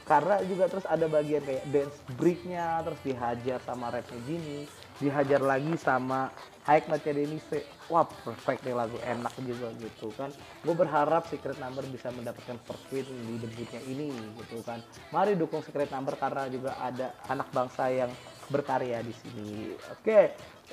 karena 0.07 0.39
juga 0.47 0.71
terus 0.71 0.87
ada 0.87 1.05
bagian 1.11 1.43
kayak 1.43 1.67
dance 1.67 1.99
breaknya 2.15 2.79
terus 2.81 2.99
dihajar 3.03 3.59
sama 3.67 3.91
rapnya 3.91 4.19
Jini 4.23 4.63
dihajar 4.97 5.41
lagi 5.41 5.77
sama 5.77 6.33
Haik 6.67 6.91
Denise. 6.99 7.63
Wah 7.87 8.03
perfect 8.03 8.67
nih 8.67 8.75
lagu 8.75 8.99
enak 8.99 9.31
juga 9.47 9.71
gitu 9.79 10.11
kan. 10.19 10.27
Gue 10.67 10.75
berharap 10.75 11.23
Secret 11.31 11.55
Number 11.63 11.87
bisa 11.87 12.11
mendapatkan 12.11 12.59
first 12.67 12.83
win 12.91 13.07
di 13.07 13.39
debutnya 13.39 13.79
ini 13.87 14.11
gitu 14.43 14.59
kan. 14.67 14.83
Mari 15.15 15.39
dukung 15.39 15.63
Secret 15.63 15.87
Number 15.95 16.19
karena 16.19 16.51
juga 16.51 16.75
ada 16.83 17.15
anak 17.31 17.47
bangsa 17.55 17.87
yang 17.87 18.11
berkarya 18.51 18.99
di 18.99 19.15
sini. 19.15 19.71
Oke 19.95 20.03
okay. 20.03 20.23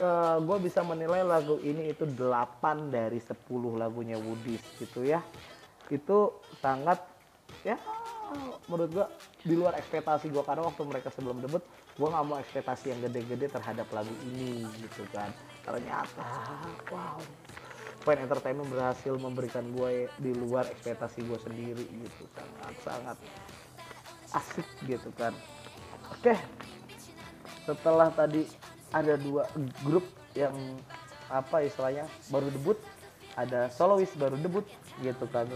uh, 0.02 0.34
eh, 0.34 0.36
gue 0.42 0.56
bisa 0.66 0.82
menilai 0.82 1.22
lagu 1.22 1.62
ini 1.62 1.94
itu 1.94 2.02
8 2.02 2.90
dari 2.90 3.22
10 3.22 3.46
lagunya 3.78 4.18
Woodies 4.18 4.64
gitu 4.82 5.06
ya. 5.06 5.22
Itu 5.86 6.42
sangat 6.58 6.98
ya 7.62 7.78
menurut 8.68 8.90
gue 8.90 9.06
di 9.44 9.54
luar 9.54 9.76
ekspektasi 9.76 10.30
gue 10.32 10.42
karena 10.44 10.64
waktu 10.64 10.82
mereka 10.86 11.08
sebelum 11.12 11.40
debut 11.40 11.62
gue 11.94 12.08
nggak 12.08 12.24
mau 12.26 12.38
ekspektasi 12.40 12.94
yang 12.94 13.00
gede-gede 13.04 13.46
terhadap 13.52 13.86
lagu 13.92 14.14
ini 14.32 14.66
gitu 14.80 15.04
kan. 15.12 15.30
Ternyata 15.64 16.24
wow. 16.90 17.18
Point 18.04 18.20
Entertainment 18.20 18.68
berhasil 18.68 19.16
memberikan 19.16 19.64
gue 19.72 20.12
di 20.20 20.32
luar 20.36 20.68
ekspektasi 20.68 21.24
gue 21.24 21.38
sendiri 21.40 21.84
gitu 21.88 22.22
sangat 22.36 22.74
sangat 22.84 23.16
asik 24.34 24.68
gitu 24.84 25.08
kan. 25.16 25.32
Oke. 26.12 26.36
Setelah 27.64 28.12
tadi 28.12 28.44
ada 28.92 29.16
dua 29.16 29.48
grup 29.82 30.04
yang 30.36 30.52
apa 31.32 31.64
istilahnya 31.64 32.04
baru 32.28 32.52
debut 32.52 32.78
ada 33.34 33.66
soloist 33.72 34.14
baru 34.14 34.38
debut 34.38 34.66
gitu 35.02 35.26
kan 35.30 35.48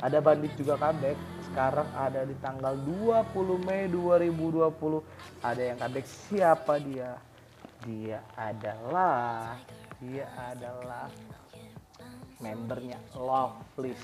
ada 0.00 0.18
Bandit 0.24 0.52
juga 0.56 0.80
comeback. 0.80 1.16
Sekarang 1.50 1.88
ada 1.92 2.24
di 2.24 2.36
tanggal 2.40 2.72
20 2.88 3.68
Mei 3.68 3.84
2020 3.92 5.44
ada 5.44 5.62
yang 5.62 5.76
comeback. 5.76 6.06
Siapa 6.08 6.80
dia? 6.80 7.20
Dia 7.84 8.20
adalah 8.36 9.56
dia 10.00 10.24
adalah 10.36 11.12
membernya 12.40 12.96
Loveless. 13.12 14.00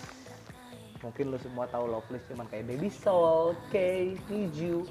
Mungkin 1.01 1.33
lu 1.33 1.39
semua 1.41 1.65
tahu 1.69 1.89
Loveless 1.89 2.25
cuman 2.29 2.45
kayak 2.53 2.69
Baby 2.69 2.93
Soul, 2.93 3.57
K, 3.73 3.77
Niju, 4.29 4.85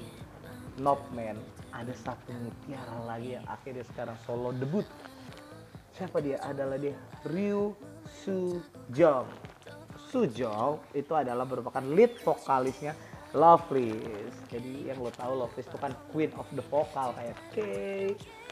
Man. 1.14 1.38
Ada 1.70 1.92
satu 1.92 2.32
mutiara 2.34 2.98
lagi 3.04 3.36
yang 3.36 3.46
akhirnya 3.46 3.84
sekarang 3.86 4.16
solo 4.24 4.50
debut. 4.56 4.86
Siapa 5.94 6.18
dia? 6.18 6.40
Adalah 6.42 6.80
dia 6.80 6.96
Ryu 7.28 7.76
Sujong 8.24 9.55
Sujong 10.16 10.80
itu 10.96 11.12
adalah 11.12 11.44
merupakan 11.44 11.84
lead 11.92 12.16
vokalisnya 12.24 12.96
Loveless. 13.36 14.32
Jadi 14.48 14.88
yang 14.88 15.04
lo 15.04 15.12
tahu 15.12 15.44
Loveless 15.44 15.68
itu 15.68 15.76
kan 15.76 15.92
queen 16.08 16.32
of 16.40 16.48
the 16.56 16.64
vocal 16.72 17.12
kayak 17.12 17.36
K, 17.52 17.56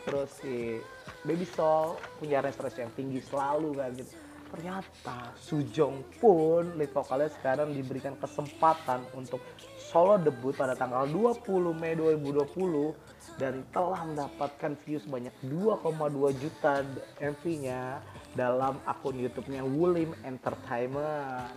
terus 0.05 0.45
si 0.45 0.77
Baby 1.25 1.49
Soul 1.49 1.97
punya 2.21 2.45
range 2.45 2.61
yang 2.77 2.93
tinggi 2.93 3.25
selalu 3.25 3.81
kan 3.81 3.97
gitu. 3.97 4.13
Ternyata 4.53 5.33
Sujong 5.41 6.05
pun 6.21 6.77
lead 6.77 6.93
vokalnya 6.93 7.33
sekarang 7.33 7.73
diberikan 7.73 8.13
kesempatan 8.21 9.01
untuk 9.17 9.41
solo 9.81 10.21
debut 10.21 10.53
pada 10.53 10.77
tanggal 10.77 11.09
20 11.09 11.49
Mei 11.81 11.97
2020 11.97 13.41
dan 13.41 13.65
telah 13.73 14.05
mendapatkan 14.05 14.77
views 14.85 15.09
sebanyak 15.09 15.33
2,2 15.49 16.45
juta 16.45 16.85
MV-nya 17.25 18.05
dalam 18.35 18.83
akun 18.85 19.17
YouTube-nya 19.19 19.63
Wulim 19.63 20.13
Entertainment. 20.27 21.55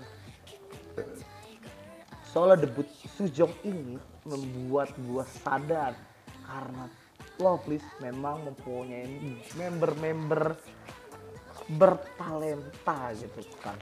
Solo 2.30 2.54
debut 2.54 2.86
Sujong 3.18 3.54
ini 3.66 3.98
membuat 4.26 4.94
gua 5.10 5.26
sadar 5.26 5.98
karena 6.46 6.86
Loveless 7.38 7.86
memang 8.02 8.50
mempunyai 8.50 9.06
member-member 9.58 10.58
bertalenta 11.78 13.14
gitu 13.14 13.42
kan. 13.62 13.78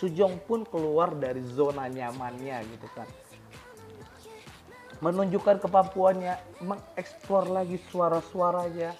Sujong 0.00 0.40
pun 0.48 0.64
keluar 0.68 1.12
dari 1.12 1.44
zona 1.44 1.88
nyamannya 1.88 2.64
gitu 2.68 2.88
kan. 2.96 3.08
Menunjukkan 5.04 5.60
kemampuannya 5.60 6.40
mengeksplor 6.64 7.52
lagi 7.52 7.76
suara-suaranya. 7.92 8.96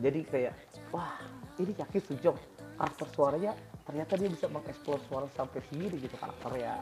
Jadi 0.00 0.20
kayak 0.24 0.65
wah 0.92 1.18
ini 1.58 1.72
yakin 1.72 2.02
Sujong 2.04 2.38
karakter 2.76 3.08
suaranya 3.16 3.52
ternyata 3.88 4.12
dia 4.20 4.28
bisa 4.28 4.46
mengeksplor 4.50 5.00
suara 5.08 5.26
sampai 5.32 5.62
sendiri 5.72 5.96
gitu 5.96 6.14
karakternya. 6.18 6.76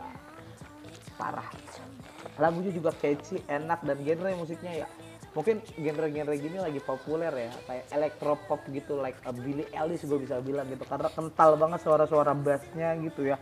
Parah. 1.14 1.46
Lagunya 2.42 2.74
juga 2.74 2.90
catchy 2.96 3.38
enak 3.46 3.86
dan 3.86 4.02
genre 4.02 4.30
musiknya 4.34 4.84
ya. 4.84 4.88
Mungkin 5.34 5.62
genre-genre 5.78 6.34
gini 6.38 6.58
lagi 6.62 6.78
populer 6.78 7.30
ya 7.30 7.50
kayak 7.66 7.84
electropop 7.90 8.60
gitu 8.70 9.02
like 9.02 9.18
a 9.26 9.34
Billie 9.34 9.66
Eilish 9.74 10.06
gue 10.06 10.18
bisa 10.22 10.38
bilang 10.38 10.66
gitu 10.70 10.86
karena 10.86 11.10
kental 11.10 11.58
banget 11.58 11.82
suara-suara 11.82 12.32
bassnya 12.38 12.94
gitu 13.02 13.26
ya. 13.26 13.36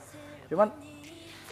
Cuman 0.48 0.72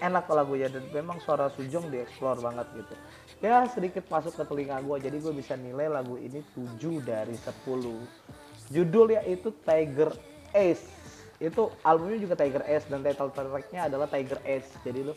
enak 0.01 0.25
lagunya 0.33 0.73
dan 0.73 0.88
memang 0.92 1.20
suara 1.20 1.53
Sujong 1.53 1.92
dieksplor 1.92 2.40
banget 2.40 2.66
gitu. 2.73 2.94
Ya 3.40 3.64
sedikit 3.68 4.05
masuk 4.09 4.37
ke 4.37 4.44
telinga 4.44 4.81
gue 4.85 4.96
jadi 5.01 5.16
gue 5.16 5.33
bisa 5.33 5.57
nilai 5.57 5.88
lagu 5.88 6.16
ini 6.20 6.44
7 6.57 6.77
dari 7.05 7.37
10 7.37 8.39
judulnya 8.70 9.26
itu 9.26 9.52
Tiger 9.66 10.14
Ace. 10.54 10.87
Itu 11.42 11.74
albumnya 11.83 12.22
juga 12.22 12.35
Tiger 12.38 12.64
Ace 12.64 12.87
dan 12.87 13.02
title 13.02 13.33
tracknya 13.35 13.90
adalah 13.90 14.06
Tiger 14.06 14.38
Ace. 14.46 14.70
Jadi 14.87 15.11
lu 15.11 15.14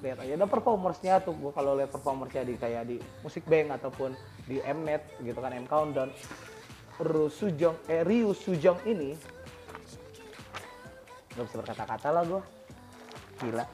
lihat 0.00 0.18
aja. 0.24 0.32
Ada 0.34 0.48
performersnya 0.48 1.20
tuh 1.20 1.36
gua 1.36 1.52
kalau 1.52 1.76
lihat 1.76 1.92
performersnya 1.92 2.42
di 2.48 2.54
kayak 2.56 2.88
di 2.88 2.96
Musik 3.20 3.44
Bank 3.44 3.76
ataupun 3.76 4.16
di 4.48 4.58
Mnet 4.64 5.04
gitu 5.20 5.36
kan 5.36 5.52
M 5.52 5.68
Countdown 5.68 6.08
Ryu 7.00 7.28
Sujong 7.28 7.76
eh 7.86 8.00
Ryu 8.02 8.32
Sujong 8.32 8.80
ini 8.88 9.16
gak 11.36 11.44
bisa 11.46 11.56
berkata-kata 11.62 12.08
lah 12.10 12.22
gua. 12.24 12.42
Gila. 13.40 13.64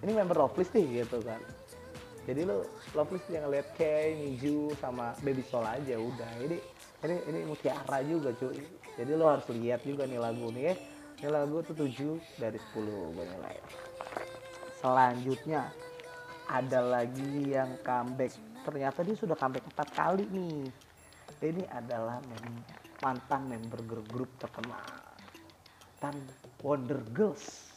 Ini 0.00 0.10
member 0.16 0.36
Loveless 0.40 0.72
nih 0.72 1.04
gitu 1.04 1.20
kan. 1.20 1.42
Jadi 2.24 2.40
lu 2.46 2.62
Loveless 2.94 3.26
yang 3.32 3.50
lihat 3.50 3.74
Kay, 3.74 4.16
Niju 4.16 4.72
sama 4.78 5.12
Baby 5.20 5.42
Soul 5.44 5.66
aja 5.66 5.96
udah. 5.98 6.30
Ini 6.40 6.58
ini 7.04 7.16
ini 7.32 7.40
mutiara 7.48 8.04
juga 8.04 8.30
cuy. 8.36 8.60
Jadi 9.00 9.12
lo 9.16 9.32
harus 9.32 9.46
lihat 9.52 9.80
juga 9.84 10.04
nih 10.04 10.20
lagu 10.20 10.52
nih 10.52 10.64
ya. 10.72 10.74
Ini 11.20 11.28
lagu 11.32 11.60
tuh 11.64 11.76
7 11.76 12.16
dari 12.40 12.56
10 12.56 13.16
gue 13.16 13.24
nilai. 13.24 13.56
Selanjutnya 14.80 15.68
ada 16.48 16.80
lagi 16.80 17.52
yang 17.52 17.76
comeback. 17.80 18.32
Ternyata 18.64 19.00
dia 19.04 19.16
sudah 19.16 19.36
comeback 19.36 19.64
empat 19.68 19.88
kali 19.96 20.24
nih. 20.28 20.68
Ini 21.40 21.64
adalah 21.72 22.20
mem 22.20 22.60
mantan 23.00 23.48
member 23.48 23.80
grup 23.88 24.06
grup 24.12 24.30
terkenal. 24.36 24.84
Dan 26.00 26.16
Wonder 26.60 27.00
Girls. 27.12 27.72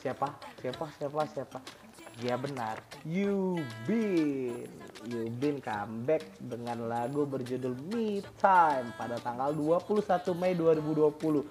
Siapa? 0.00 0.28
Siapa? 0.60 0.88
Siapa? 0.96 1.20
Siapa 1.28 1.83
Ya 2.22 2.38
benar, 2.38 2.78
Yubin. 3.02 4.70
Yubin 5.10 5.58
comeback 5.58 6.22
dengan 6.38 6.86
lagu 6.86 7.26
berjudul 7.26 7.74
Me 7.90 8.22
Time 8.38 8.94
pada 8.94 9.18
tanggal 9.18 9.50
21 9.50 10.22
Mei 10.38 10.54
2020. 10.54 11.42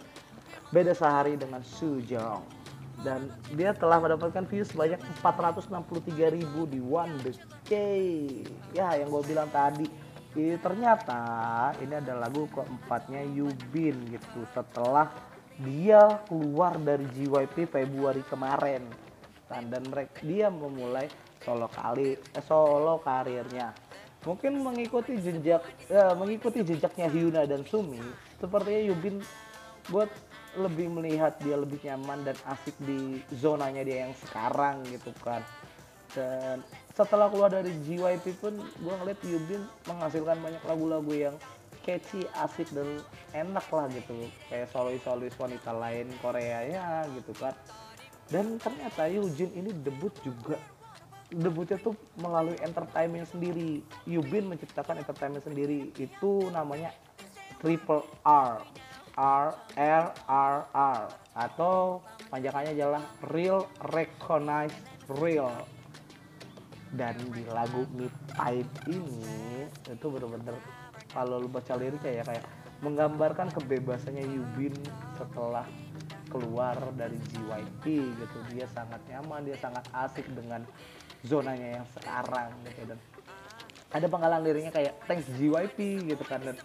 Beda 0.72 0.96
sehari 0.96 1.36
dengan 1.36 1.60
Sujong. 1.68 2.48
Dan 3.04 3.28
dia 3.60 3.76
telah 3.76 4.00
mendapatkan 4.00 4.48
views 4.48 4.72
sebanyak 4.72 5.04
463 5.20 6.32
ribu 6.32 6.64
di 6.64 6.80
One 6.80 7.20
K. 7.68 7.72
Ya 8.72 8.96
yang 8.96 9.12
gue 9.12 9.24
bilang 9.28 9.52
tadi. 9.52 9.92
Ini 10.34 10.58
ternyata 10.64 11.76
ini 11.84 12.00
adalah 12.00 12.32
lagu 12.32 12.48
keempatnya 12.48 13.22
Yubin 13.36 14.00
gitu 14.16 14.48
setelah 14.56 15.12
dia 15.62 16.24
keluar 16.26 16.80
dari 16.82 17.06
JYP 17.14 17.70
Februari 17.70 18.26
kemarin 18.26 18.82
konstan 19.44 19.68
dan 19.68 19.84
mereka 19.92 20.24
dia 20.24 20.48
memulai 20.48 21.12
solo 21.44 21.68
kali 21.68 22.16
eh, 22.16 22.44
solo 22.48 23.04
karirnya. 23.04 23.76
Mungkin 24.24 24.64
mengikuti 24.64 25.20
jejak 25.20 25.68
ya, 25.92 26.16
mengikuti 26.16 26.64
jejaknya 26.64 27.12
Hyuna 27.12 27.44
dan 27.44 27.68
Sumi 27.68 28.00
sepertinya 28.40 28.82
Yubin 28.88 29.20
buat 29.92 30.08
lebih 30.56 30.88
melihat 30.96 31.36
dia 31.44 31.60
lebih 31.60 31.84
nyaman 31.84 32.24
dan 32.24 32.38
asik 32.48 32.72
di 32.88 33.20
zonanya 33.36 33.84
dia 33.84 34.08
yang 34.08 34.16
sekarang 34.16 34.80
gitu 34.88 35.12
kan. 35.20 35.44
Dan 36.16 36.64
setelah 36.96 37.28
keluar 37.28 37.52
dari 37.52 37.76
JYP 37.84 38.40
pun 38.40 38.56
gue 38.64 38.94
ngeliat 38.96 39.20
Yubin 39.28 39.60
menghasilkan 39.92 40.40
banyak 40.40 40.64
lagu-lagu 40.64 41.12
yang 41.12 41.36
catchy, 41.84 42.24
asik 42.40 42.72
dan 42.72 43.04
enak 43.36 43.68
lah 43.76 43.92
gitu. 43.92 44.24
Kayak 44.48 44.72
solois-solois 44.72 45.36
wanita 45.36 45.76
lain 45.76 46.08
Korea 46.24 46.64
ya 46.64 47.04
gitu 47.12 47.36
kan 47.36 47.52
dan 48.32 48.60
ternyata 48.62 49.10
Yujin 49.10 49.52
ini 49.58 49.72
debut 49.84 50.14
juga. 50.24 50.56
Debutnya 51.34 51.82
tuh 51.82 51.98
melalui 52.22 52.56
entertainment 52.62 53.26
sendiri. 53.26 53.82
Yubin 54.06 54.46
menciptakan 54.46 55.02
entertainment 55.02 55.42
sendiri. 55.42 55.90
Itu 55.98 56.48
namanya 56.54 56.94
Triple 57.58 58.06
R. 58.22 58.62
R 59.18 59.50
R 59.78 60.06
R 60.30 60.58
R. 60.74 61.04
Atau 61.34 62.06
panjangannya 62.30 62.78
adalah 62.78 63.04
Real 63.34 63.66
Recognize 63.94 64.78
Real. 65.18 65.54
Dan 66.94 67.18
di 67.34 67.42
lagu 67.50 67.90
Me 67.98 68.06
Time 68.38 68.70
ini 68.86 69.66
itu 69.90 70.06
bener-bener 70.06 70.54
kalau 71.10 71.42
lu 71.42 71.50
baca 71.50 71.74
liriknya 71.78 72.22
ya 72.22 72.24
kayak 72.26 72.46
menggambarkan 72.86 73.50
kebebasannya 73.54 74.26
Yubin 74.28 74.74
setelah 75.18 75.66
keluar 76.34 76.76
dari 76.98 77.16
JYP 77.30 77.84
gitu. 78.18 78.38
Dia 78.58 78.66
sangat 78.74 79.00
nyaman 79.06 79.46
dia 79.46 79.58
sangat 79.62 79.86
asik 79.94 80.26
dengan 80.34 80.66
zonanya 81.22 81.78
yang 81.80 81.86
sekarang 81.94 82.50
gitu. 82.66 82.90
Dan 82.90 83.00
ada 83.94 84.06
penggalan 84.10 84.42
liriknya 84.42 84.74
kayak 84.74 84.94
thanks 85.06 85.30
JYP 85.38 86.10
gitu 86.10 86.24
kan. 86.26 86.42
Dan 86.42 86.58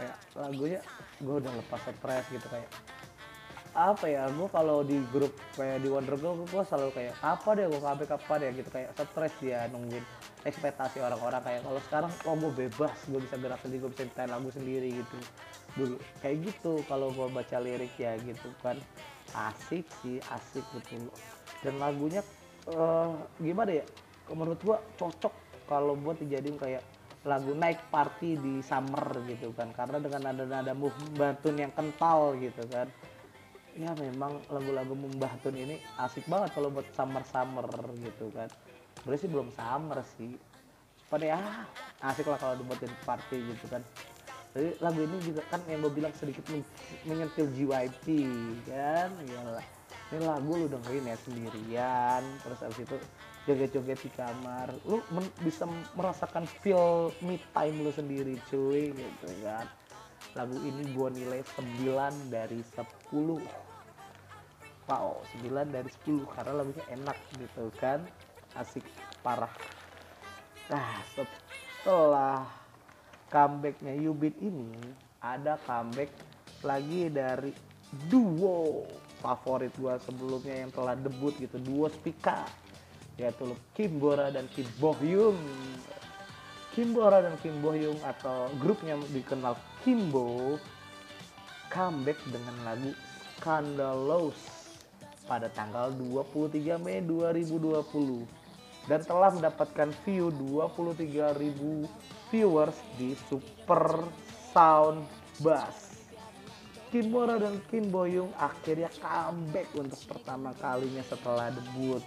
kayak 0.00 0.16
lagunya 0.32 0.80
gue 1.20 1.34
udah 1.36 1.52
lepas 1.52 1.80
stres 1.84 2.24
gitu. 2.32 2.46
Kayak 2.48 2.72
apa 3.70 4.06
ya 4.10 4.26
gue 4.26 4.48
kalau 4.50 4.82
di 4.82 4.98
grup 5.14 5.30
kayak 5.54 5.78
di 5.84 5.88
Wonder 5.92 6.18
Girl 6.18 6.42
gue 6.42 6.62
selalu 6.66 6.90
kayak 6.90 7.14
apa 7.22 7.48
deh 7.54 7.70
gue 7.70 7.80
comeback 7.84 8.12
apa 8.16 8.32
deh 8.40 8.50
gitu. 8.56 8.68
Kayak 8.72 8.88
stres 8.96 9.34
dia 9.44 9.68
nungguin 9.68 10.02
ekspektasi 10.40 11.04
orang-orang 11.04 11.42
kayak 11.44 11.60
kalau 11.64 11.80
sekarang 11.84 12.12
oh 12.24 12.34
gue 12.36 12.52
bebas 12.66 12.96
gue 13.08 13.20
bisa 13.20 13.36
gerak 13.36 13.60
sendiri 13.60 13.80
gue 13.84 13.90
bisa 13.92 14.04
ciptain 14.08 14.30
lagu 14.32 14.48
sendiri 14.48 14.88
gitu. 14.88 15.16
Dulu 15.76 15.94
kayak 16.24 16.36
gitu 16.48 16.72
kalau 16.88 17.12
gue 17.12 17.28
baca 17.28 17.56
lirik 17.60 17.92
ya 18.00 18.16
gitu 18.24 18.48
kan. 18.64 18.80
Asik 19.36 19.84
sih 20.00 20.18
asik 20.32 20.64
betul. 20.72 21.12
Dan 21.60 21.76
lagunya 21.76 22.24
uh, 22.72 23.12
gimana 23.36 23.84
ya 23.84 23.84
menurut 24.32 24.60
gue 24.64 24.76
cocok 24.96 25.34
kalau 25.68 25.94
buat 25.94 26.16
dijadiin 26.18 26.56
kayak 26.56 26.82
lagu 27.28 27.52
naik 27.52 27.76
party 27.92 28.40
di 28.40 28.64
summer 28.64 29.20
gitu 29.28 29.52
kan. 29.52 29.70
Karena 29.76 30.00
dengan 30.00 30.32
nada-nada 30.32 30.72
Mumbatun 30.72 31.56
yang 31.60 31.72
kental 31.76 32.32
gitu 32.40 32.64
kan. 32.72 32.88
Ya 33.76 33.92
memang 33.94 34.40
lagu-lagu 34.48 34.96
Mumbatun 34.96 35.54
ini 35.54 35.76
asik 36.00 36.24
banget 36.26 36.56
kalau 36.56 36.72
buat 36.72 36.88
summer-summer 36.96 37.68
gitu 38.02 38.32
kan 38.34 38.48
sebenarnya 38.98 39.20
sih 39.22 39.30
belum 39.30 39.48
summer 39.54 39.98
sih. 40.18 40.32
Pada 41.10 41.24
ya 41.26 41.40
asik 42.06 42.26
lah 42.30 42.38
kalau 42.38 42.54
dibuatin 42.58 42.90
party 43.02 43.38
gitu 43.54 43.66
kan. 43.66 43.82
Jadi 44.50 44.82
lagu 44.82 44.98
ini 45.02 45.16
juga 45.22 45.42
kan 45.46 45.62
yang 45.70 45.82
gue 45.86 45.92
bilang 45.94 46.14
sedikit 46.14 46.42
menyentil 47.06 47.46
JYP 47.54 48.06
kan? 48.66 49.10
Iyalah. 49.26 49.66
Ini 50.10 50.26
lagu 50.26 50.50
lu 50.58 50.66
dengerin 50.66 51.06
ya 51.06 51.16
sendirian 51.22 52.22
terus 52.42 52.58
abis 52.66 52.82
itu 52.82 52.96
joget-joget 53.46 53.98
di 54.02 54.10
kamar. 54.14 54.74
Lu 54.86 54.98
bisa 55.42 55.70
merasakan 55.94 56.46
feel 56.46 57.14
me 57.22 57.38
time 57.54 57.78
lu 57.82 57.94
sendiri 57.94 58.38
cuy 58.50 58.90
gitu 58.90 59.28
kan. 59.46 59.70
Lagu 60.34 60.54
ini 60.62 60.94
gue 60.94 61.08
nilai 61.10 61.42
9 61.58 62.30
dari 62.30 62.62
10 62.62 63.70
wow 64.90 65.22
9 65.38 65.46
dari 65.70 65.90
10 66.06 66.26
karena 66.34 66.52
lagunya 66.58 66.84
enak 66.90 67.18
gitu 67.38 67.70
kan 67.78 68.02
asik 68.58 68.86
parah. 69.22 69.52
Nah 70.70 71.02
setelah 71.14 72.46
comebacknya 73.30 73.94
Yubit 73.98 74.34
ini 74.42 74.74
ada 75.22 75.60
comeback 75.66 76.10
lagi 76.64 77.08
dari 77.10 77.52
duo 78.10 78.86
favorit 79.20 79.74
gua 79.76 79.98
sebelumnya 80.00 80.64
yang 80.66 80.70
telah 80.72 80.94
debut 80.96 81.34
gitu 81.36 81.58
duo 81.60 81.90
Spika 81.90 82.46
yaitu 83.20 83.52
Kim 83.76 84.00
Bora 84.00 84.32
dan 84.32 84.48
Kim 84.56 84.64
Bohyung 84.80 85.36
Kim 86.72 86.94
Bora 86.94 87.20
dan 87.20 87.34
Kim 87.42 87.58
Bohyung 87.60 87.98
atau 88.00 88.48
grupnya 88.62 88.96
dikenal 89.10 89.58
Kimbo 89.82 90.56
comeback 91.68 92.16
dengan 92.30 92.56
lagu 92.62 92.90
Scandalous 93.36 94.59
pada 95.30 95.46
tanggal 95.54 95.94
23 95.94 96.82
Mei 96.82 96.98
2020 97.06 98.26
dan 98.90 98.98
telah 99.06 99.30
mendapatkan 99.30 99.94
view 100.02 100.34
23.000 100.34 101.86
viewers 102.34 102.74
di 102.98 103.14
Super 103.30 104.02
Sound 104.50 105.06
Bass. 105.38 106.02
Kim 106.90 107.14
Bora 107.14 107.38
dan 107.38 107.62
Kim 107.70 107.86
Boyung 107.86 108.34
akhirnya 108.34 108.90
comeback 108.98 109.70
untuk 109.78 110.02
pertama 110.10 110.50
kalinya 110.58 111.06
setelah 111.06 111.54
debut. 111.54 112.02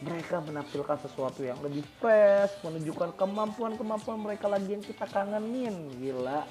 Mereka 0.00 0.48
menampilkan 0.48 0.96
sesuatu 1.04 1.44
yang 1.44 1.60
lebih 1.60 1.84
fresh, 2.00 2.56
menunjukkan 2.64 3.18
kemampuan-kemampuan 3.20 4.24
mereka 4.24 4.48
lagi 4.48 4.72
yang 4.72 4.80
kita 4.80 5.04
kangenin. 5.12 5.92
Gila, 6.00 6.46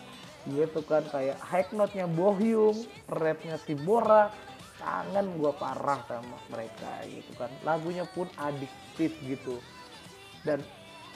gitu 0.53 0.79
kan 0.85 1.01
kayak 1.09 1.39
high 1.41 1.65
note-nya 1.73 2.05
Bohyung, 2.05 2.77
rap-nya 3.09 3.57
si 3.65 3.73
Bora, 3.73 4.29
kangen 4.77 5.27
gue 5.37 5.51
parah 5.57 6.01
sama 6.05 6.37
mereka 6.53 6.91
gitu 7.09 7.31
kan. 7.37 7.49
Lagunya 7.65 8.05
pun 8.13 8.29
adiktif 8.37 9.13
gitu. 9.25 9.57
Dan 10.45 10.61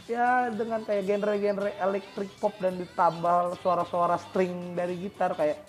ya 0.09 0.49
dengan 0.51 0.83
kayak 0.83 1.07
genre-genre 1.07 1.71
electric 1.79 2.29
pop 2.41 2.51
dan 2.59 2.75
ditambah 2.81 3.61
suara-suara 3.61 4.17
string 4.19 4.73
dari 4.75 4.97
gitar 4.97 5.37
kayak 5.37 5.61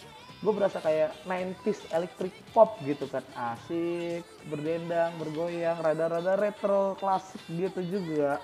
gue 0.43 0.53
berasa 0.53 0.83
kayak 0.83 1.15
90s 1.23 1.87
electric 1.95 2.35
pop 2.51 2.75
gitu 2.83 3.07
kan. 3.07 3.23
Asik 3.39 4.27
berdendang 4.51 5.15
bergoyang 5.23 5.79
rada-rada 5.79 6.35
retro 6.35 6.99
klasik 6.99 7.41
gitu 7.53 7.81
juga. 7.87 8.43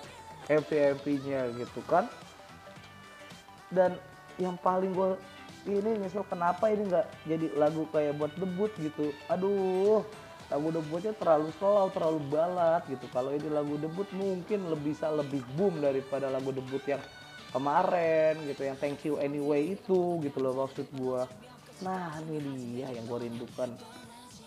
MP-MP-nya 0.49 1.53
gitu 1.61 1.81
kan. 1.85 2.09
Dan 3.69 3.99
yang 4.41 4.57
paling 4.63 4.95
gue 4.97 5.19
ini 5.69 6.01
misal 6.01 6.25
kenapa 6.25 6.73
ini 6.73 6.89
nggak 6.89 7.07
jadi 7.29 7.47
lagu 7.61 7.85
kayak 7.93 8.17
buat 8.17 8.33
debut 8.41 8.73
gitu? 8.81 9.13
Aduh 9.29 10.03
lagu 10.49 10.73
debutnya 10.73 11.13
terlalu 11.13 11.53
slow 11.61 11.93
terlalu 11.93 12.25
balat 12.33 12.81
gitu. 12.89 13.05
Kalau 13.13 13.37
ini 13.37 13.53
lagu 13.53 13.77
debut 13.77 14.09
mungkin 14.17 14.73
lebih 14.73 14.97
bisa 14.97 15.13
lebih 15.13 15.45
boom 15.61 15.85
daripada 15.85 16.33
lagu 16.33 16.57
debut 16.57 16.81
yang 16.89 17.01
kemarin 17.53 18.41
gitu 18.49 18.65
yang 18.65 18.77
thank 18.81 19.05
you 19.05 19.21
anyway 19.21 19.77
itu 19.77 20.21
gitu 20.25 20.39
loh 20.41 20.65
maksud 20.65 20.89
gua. 20.97 21.29
Nah 21.85 22.19
ini 22.27 22.81
dia 22.81 22.91
yang 22.91 23.07
gue 23.07 23.29
rindukan 23.29 23.71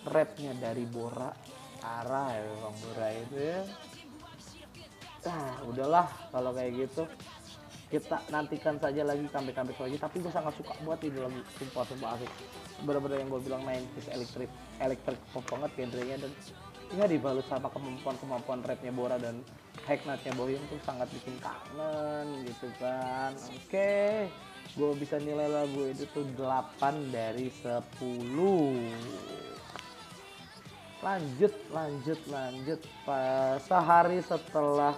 rapnya 0.09 0.51
dari 0.57 0.83
Bora 0.83 1.31
arah 1.81 2.29
ya 2.35 2.43
bang 2.43 2.75
Bora 2.81 3.07
itu 3.13 3.35
ya. 3.37 3.61
Nah 5.29 5.53
udahlah 5.69 6.07
kalau 6.33 6.51
kayak 6.51 6.71
gitu 6.89 7.03
kita 7.91 8.23
nantikan 8.31 8.79
saja 8.79 9.03
lagi 9.03 9.27
comeback 9.27 9.59
comeback 9.59 9.79
lagi 9.83 9.97
tapi 9.99 10.23
gue 10.23 10.31
sangat 10.31 10.55
suka 10.55 10.71
buat 10.87 11.03
ini 11.03 11.19
lagi 11.19 11.43
sumpah 11.59 11.83
sumpah 11.83 12.15
asik. 12.15 12.31
Bener-bener 12.87 13.19
yang 13.19 13.29
gue 13.29 13.41
bilang 13.43 13.61
main 13.67 13.83
bis 13.91 14.07
elektrik 14.07 14.47
elektrik 14.79 15.19
pop 15.35 15.43
banget 15.51 15.75
genrenya 15.75 16.23
dan 16.23 16.31
ya 16.95 17.03
dibalut 17.03 17.43
sama 17.51 17.67
kemampuan-kemampuan 17.67 18.63
rapnya 18.63 18.95
Bora 18.95 19.19
dan 19.19 19.43
hacknotnya 19.83 20.31
Boyong 20.39 20.63
tuh 20.71 20.79
sangat 20.87 21.11
bikin 21.11 21.35
kangen 21.43 22.47
gitu 22.47 22.71
kan. 22.79 23.35
Oke 23.35 23.67
okay. 23.67 24.11
gue 24.71 24.91
bisa 24.95 25.19
nilai 25.19 25.51
lagu 25.51 25.83
itu 25.83 26.07
tuh 26.15 26.23
8 26.39 27.11
dari 27.11 27.51
10 27.51 27.75
lanjut 31.03 31.53
lanjut 31.75 32.19
lanjut. 32.31 32.79
Pas 33.03 33.59
sehari 33.59 34.23
setelah 34.23 34.95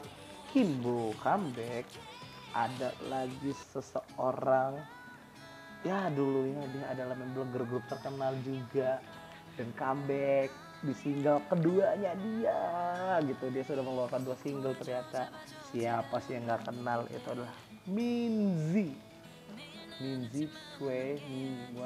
Kimbo 0.54 1.18
comeback 1.18 1.89
ada 2.54 2.93
lagi 3.10 3.51
seseorang. 3.74 4.78
Ya 5.84 6.08
dulunya 6.14 6.64
dia 6.72 6.86
adalah 6.95 7.18
member 7.20 7.66
grup 7.68 7.84
terkenal 7.91 8.38
juga. 8.45 9.04
Dan 9.54 9.70
comeback 9.78 10.49
di 10.82 10.93
single 10.97 11.41
keduanya 11.49 12.18
dia 12.18 12.62
gitu. 13.26 13.45
Dia 13.54 13.64
sudah 13.66 13.84
mengeluarkan 13.86 14.22
dua 14.26 14.38
single 14.39 14.74
ternyata. 14.80 15.30
Siapa 15.74 16.18
sih 16.24 16.38
yang 16.38 16.47
nggak 16.47 16.64
kenal? 16.70 17.06
Itu 17.10 17.28
adalah 17.34 17.54
Minzy. 17.89 18.95
Minzy 20.01 20.49
21 20.82 21.78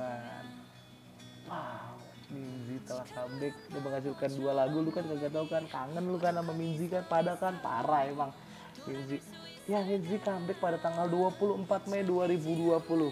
wow 1.52 1.96
Minzy 2.28 2.76
telah 2.84 3.08
comeback. 3.08 3.56
Dia 3.72 3.80
menghasilkan 3.82 4.32
dua 4.36 4.52
lagu. 4.52 4.84
Lu 4.84 4.92
kan 4.92 5.04
gak 5.08 5.32
tau 5.32 5.48
kan? 5.48 5.64
Kangen 5.72 6.06
lu 6.08 6.20
kan 6.20 6.36
sama 6.36 6.52
Minzy 6.52 6.92
kan? 6.92 7.04
Pada 7.08 7.40
kan 7.40 7.56
parah 7.64 8.04
emang. 8.08 8.32
Minzy 8.84 9.20
ya 9.68 9.84
Minzy 9.84 10.16
comeback 10.24 10.64
pada 10.64 10.80
tanggal 10.80 11.12
24 11.12 11.92
Mei 11.92 12.00
2020 12.08 13.12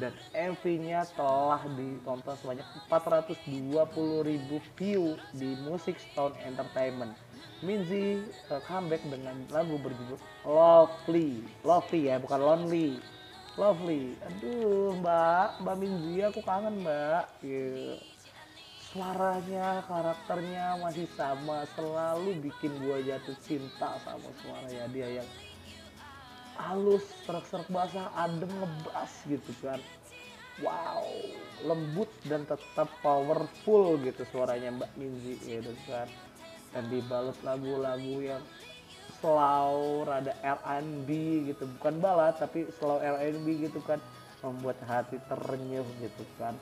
dan 0.00 0.12
MV-nya 0.32 1.04
telah 1.12 1.60
ditonton 1.76 2.32
sebanyak 2.40 2.64
420 2.88 4.24
ribu 4.24 4.56
view 4.80 5.20
di 5.36 5.52
Music 5.68 6.00
Stone 6.00 6.32
Entertainment. 6.48 7.12
Minzy 7.60 8.24
uh, 8.48 8.58
comeback 8.64 9.04
dengan 9.04 9.36
lagu 9.52 9.76
berjudul 9.76 10.16
Lovely, 10.48 11.44
Lovely 11.60 12.08
ya 12.08 12.16
bukan 12.16 12.40
Lonely, 12.40 12.96
Lovely. 13.60 14.16
Aduh 14.24 14.96
Mbak, 14.96 15.60
Mbak 15.60 15.76
Minzy 15.76 16.24
aku 16.24 16.40
kangen 16.40 16.80
Mbak. 16.80 17.24
Yeah. 17.44 18.00
Suaranya, 18.92 19.84
karakternya 19.88 20.76
masih 20.80 21.08
sama, 21.16 21.64
selalu 21.72 22.44
bikin 22.44 22.76
gua 22.80 23.00
jatuh 23.00 23.36
cinta 23.40 23.96
sama 24.04 24.28
suara 24.44 24.68
ya 24.68 24.84
dia 24.92 25.20
yang 25.20 25.28
halus 26.56 27.04
serak-serak 27.24 27.68
basah 27.72 28.12
adem 28.16 28.50
ngebas 28.50 29.12
gitu 29.28 29.52
kan. 29.64 29.80
Wow 30.60 31.08
lembut 31.62 32.10
dan 32.26 32.42
tetap 32.44 32.90
powerful 33.00 33.96
gitu 34.02 34.26
suaranya 34.34 34.74
Mbak 34.74 34.90
Minzy 34.98 35.34
gitu 35.46 35.72
kan. 35.86 36.10
Dan 36.74 36.88
dibalut 36.90 37.36
lagu-lagu 37.46 38.16
yang 38.22 38.42
slow 39.20 40.02
rada 40.02 40.34
R&B 40.42 41.08
gitu. 41.52 41.68
Bukan 41.78 42.02
balad 42.02 42.34
tapi 42.36 42.66
slow 42.80 42.98
R&B 42.98 43.46
gitu 43.70 43.78
kan. 43.86 44.02
Membuat 44.42 44.78
hati 44.90 45.22
terenyuh 45.30 45.86
gitu 46.02 46.24
kan. 46.36 46.58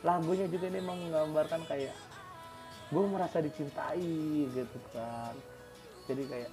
Lagunya 0.00 0.48
juga 0.48 0.72
ini 0.72 0.80
menggambarkan 0.80 1.68
kayak 1.68 1.92
gue 2.88 3.04
merasa 3.04 3.44
dicintai 3.44 4.48
gitu 4.48 4.78
kan. 4.96 5.36
Jadi 6.08 6.22
kayak 6.26 6.50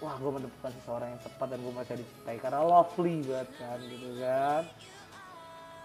wah 0.00 0.16
gue 0.16 0.32
menemukan 0.32 0.72
seseorang 0.80 1.12
yang 1.12 1.22
tepat 1.22 1.46
dan 1.52 1.58
gue 1.60 1.74
masih 1.76 1.96
dicintai 2.00 2.38
karena 2.40 2.60
lovely 2.64 3.16
banget 3.24 3.48
kan 3.60 3.78
gitu 3.84 4.10
kan. 4.16 4.64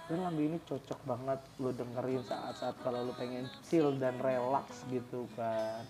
Dan 0.05 0.21
lagu 0.21 0.37
ini 0.37 0.57
cocok 0.69 0.99
banget 1.03 1.39
lo 1.57 1.69
dengerin 1.73 2.21
saat-saat 2.23 2.75
kalau 2.85 3.09
lo 3.09 3.13
pengen 3.17 3.49
chill 3.67 3.91
dan 3.97 4.15
relax 4.23 4.85
gitu 4.87 5.27
kan. 5.35 5.83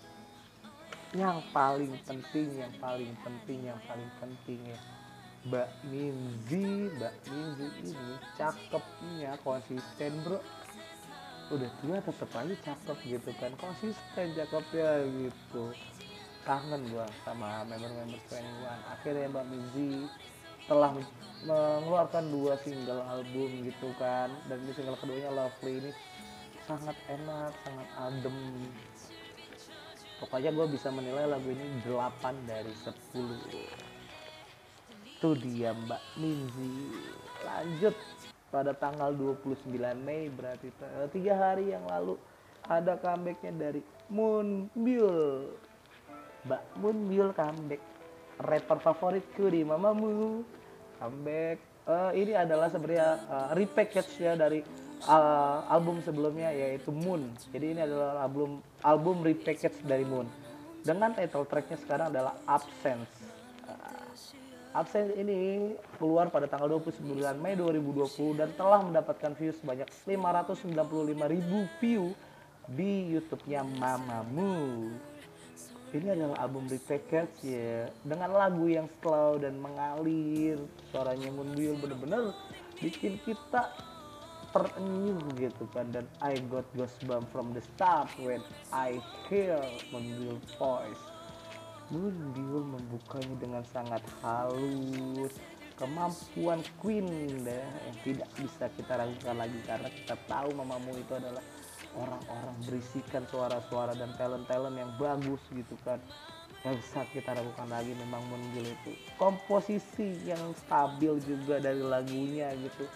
Yang 1.14 1.44
paling 1.54 1.94
penting 2.08 2.50
yang 2.60 2.74
paling 2.82 3.14
penting 3.22 3.60
yang 3.70 3.80
paling 3.86 4.12
penting 4.18 4.60
ya. 4.66 4.80
Mbak 5.46 5.70
Minzy 5.94 6.90
Mbak 6.98 7.16
Minzy 7.30 7.68
ini 7.86 8.16
cakepnya 8.34 9.38
konsisten 9.46 10.12
bro. 10.26 10.42
Udah 11.54 11.70
tua 11.78 12.02
tetep 12.02 12.30
aja 12.34 12.56
cakep 12.74 12.98
gitu 13.06 13.30
kan 13.38 13.54
konsisten 13.62 14.34
cakepnya 14.34 15.06
gitu 15.14 15.70
kangen 16.46 16.82
gua 16.94 17.10
sama 17.26 17.66
member-member 17.66 18.22
One 18.62 18.82
akhirnya 18.94 19.28
Mbak 19.34 19.46
Mizi 19.50 20.06
telah 20.66 20.98
mengeluarkan 21.46 22.26
dua 22.34 22.58
single 22.66 23.06
album 23.06 23.50
gitu 23.70 23.90
kan. 24.02 24.34
Dan 24.50 24.66
di 24.66 24.74
single 24.74 24.98
keduanya 24.98 25.30
Lovely 25.34 25.78
ini 25.82 25.92
sangat 26.66 26.98
enak 27.10 27.54
sangat 27.62 27.88
adem. 28.02 28.38
Pokoknya 30.16 30.50
gue 30.56 30.66
bisa 30.72 30.90
menilai 30.90 31.28
lagu 31.28 31.52
ini 31.52 31.84
8 31.84 32.48
dari 32.48 32.72
10 32.72 32.96
itu 35.06 35.30
dia 35.44 35.76
Mbak 35.76 36.04
Minzy 36.18 36.74
lanjut. 37.46 37.96
Pada 38.50 38.72
tanggal 38.72 39.12
29 39.12 39.76
Mei 40.02 40.32
berarti 40.32 40.72
tiga 41.12 41.36
hari 41.36 41.76
yang 41.76 41.84
lalu 41.92 42.16
ada 42.64 42.96
comebacknya 42.96 43.52
dari 43.52 43.84
Moonbyul 44.08 45.52
Mbak 46.46 46.62
Moonbyul 46.78 47.30
comeback. 47.34 47.82
Rapper 48.36 48.80
favoritku 48.84 49.50
di 49.50 49.66
mamamu 49.66 50.46
comeback. 51.02 51.58
Uh, 51.86 52.10
ini 52.18 52.34
adalah 52.34 52.70
sebenarnya 52.70 53.22
uh, 53.30 53.50
repackage 53.54 54.18
ya 54.18 54.34
dari 54.34 54.66
uh, 55.06 55.66
album 55.70 56.02
sebelumnya 56.02 56.50
yaitu 56.54 56.90
Moon. 56.90 57.30
Jadi 57.54 57.78
ini 57.78 57.82
adalah 57.82 58.26
album 58.26 58.62
album 58.82 59.22
repackage 59.26 59.82
dari 59.86 60.06
Moon. 60.06 60.26
Dengan 60.86 61.18
title 61.18 61.50
tracknya 61.50 61.78
sekarang 61.82 62.14
adalah 62.14 62.38
Absence. 62.46 63.10
Uh, 63.66 64.06
Absence 64.76 65.14
ini 65.18 65.72
keluar 65.98 66.30
pada 66.30 66.46
tanggal 66.46 66.68
29 66.78 67.06
Mei 67.42 67.56
2020 67.58 68.38
dan 68.38 68.50
telah 68.54 68.82
mendapatkan 68.84 69.32
views 69.38 69.58
sebanyak 69.62 69.88
595 70.04 70.76
ribu 71.32 71.60
view 71.80 72.12
di 72.66 73.14
YouTube-nya 73.14 73.62
Mamamu 73.62 74.90
ini 75.96 76.12
adalah 76.12 76.38
album 76.44 76.68
repackage 76.68 77.48
ya. 77.48 77.88
Dengan 78.04 78.36
lagu 78.36 78.68
yang 78.68 78.92
slow 79.00 79.40
dan 79.40 79.56
mengalir 79.58 80.60
suaranya 80.92 81.32
Moonbyul 81.32 81.80
bener-bener 81.80 82.36
bikin 82.84 83.16
kita 83.24 83.72
terenyuh 84.52 85.24
gitu 85.40 85.64
kan. 85.72 85.88
Dan 85.96 86.06
I 86.20 86.36
got 86.52 86.68
goosebumps 86.76 87.32
from 87.32 87.56
the 87.56 87.64
start 87.76 88.12
when 88.20 88.44
I 88.76 89.00
hear 89.32 89.60
Moonbyul 89.96 90.40
voice. 90.60 91.04
Moonbyul 91.90 92.64
membukanya 92.68 93.36
dengan 93.40 93.64
sangat 93.72 94.04
halus. 94.20 95.32
Kemampuan 95.76 96.64
Queen 96.80 97.04
deh 97.44 97.60
yang 97.60 97.98
tidak 98.00 98.30
bisa 98.40 98.72
kita 98.80 98.96
ragukan 98.96 99.36
lagi 99.36 99.60
karena 99.68 99.92
kita 99.92 100.16
tahu 100.24 100.56
mamamu 100.56 100.96
itu 100.96 101.20
adalah 101.20 101.44
orang-orang 101.96 102.56
berisikan 102.68 103.24
suara-suara 103.32 103.96
dan 103.96 104.12
talent-talent 104.20 104.76
yang 104.76 104.92
bagus 105.00 105.42
gitu 105.52 105.76
kan. 105.84 106.00
Yang 106.66 106.82
bisa 106.82 107.02
kita 107.14 107.32
lakukan 107.38 107.70
lagi 107.70 107.94
memang 107.94 108.22
Moonbyul 108.30 108.68
itu. 108.68 108.92
Komposisi 109.22 110.18
yang 110.26 110.42
stabil 110.66 111.14
juga 111.24 111.62
dari 111.62 111.82
lagunya 111.82 112.52
gitu. 112.58 112.90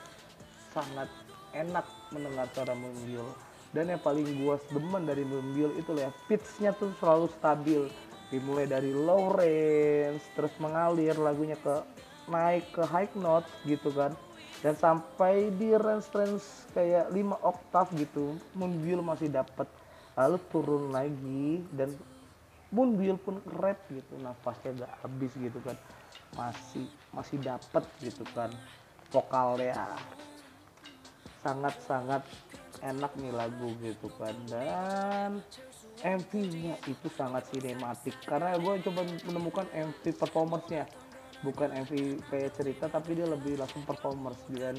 Sangat 0.73 1.09
enak 1.53 1.85
mendengar 2.13 2.49
suara 2.53 2.73
Moonbyul 2.73 3.29
dan 3.69 3.93
yang 3.93 4.01
paling 4.01 4.25
gua 4.41 4.57
demen 4.73 5.05
dari 5.05 5.21
Moonbyul 5.21 5.77
itu 5.77 5.91
ya 5.93 6.09
pitchnya 6.25 6.73
tuh 6.73 6.89
selalu 6.97 7.29
stabil. 7.37 7.81
Dimulai 8.29 8.69
dari 8.69 8.93
low 8.93 9.33
range 9.33 10.21
terus 10.37 10.53
mengalir 10.61 11.17
lagunya 11.17 11.57
ke 11.57 11.81
naik 12.29 12.69
ke 12.69 12.85
high 12.85 13.09
note 13.17 13.49
gitu 13.65 13.89
kan 13.89 14.13
dan 14.59 14.75
sampai 14.75 15.55
di 15.55 15.71
range-range 15.71 16.71
kayak 16.75 17.07
5 17.15 17.39
oktav 17.39 17.87
gitu 17.95 18.35
Moonbyul 18.55 18.99
masih 18.99 19.31
dapat 19.31 19.67
lalu 20.19 20.37
turun 20.51 20.91
lagi 20.91 21.63
dan 21.71 21.95
Moonbyul 22.69 23.17
pun 23.17 23.41
rap 23.57 23.81
gitu 23.89 24.13
nafasnya 24.21 24.85
gak 24.85 24.93
habis 25.01 25.33
gitu 25.33 25.57
kan. 25.65 25.73
Masih 26.37 26.85
masih 27.09 27.41
dapat 27.41 27.81
gitu 27.97 28.21
kan 28.37 28.53
vokalnya. 29.09 29.97
Sangat-sangat 31.41 32.21
enak 32.85 33.09
nih 33.17 33.33
lagu 33.33 33.73
gitu 33.81 34.13
kan. 34.21 34.37
Dan 34.45 35.41
MV-nya 36.05 36.77
itu 36.85 37.07
sangat 37.09 37.49
sinematik. 37.49 38.13
Karena 38.21 38.53
gue 38.61 38.73
coba 38.85 39.01
menemukan 39.25 39.65
MV 39.73 40.03
performance-nya 40.13 40.85
bukan 41.39 41.71
MV 41.71 42.19
kayak 42.27 42.51
cerita 42.55 42.85
tapi 42.91 43.15
dia 43.15 43.27
lebih 43.27 43.55
langsung 43.55 43.83
performance 43.87 44.43
dan 44.51 44.75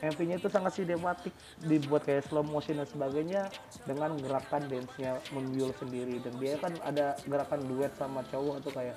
MV-nya 0.00 0.40
itu 0.40 0.48
sangat 0.48 0.80
sinematik 0.80 1.32
dibuat 1.60 2.08
kayak 2.08 2.24
slow 2.24 2.40
motion 2.40 2.80
dan 2.80 2.88
sebagainya 2.88 3.52
dengan 3.84 4.16
gerakan 4.16 4.64
dance-nya 4.64 5.20
Moonbyul 5.36 5.76
sendiri. 5.76 6.16
Dan 6.24 6.40
dia 6.40 6.56
kan 6.56 6.72
ada 6.80 7.20
gerakan 7.28 7.60
duet 7.68 7.92
sama 8.00 8.24
cowok 8.32 8.64
atau 8.64 8.72
kayak 8.72 8.96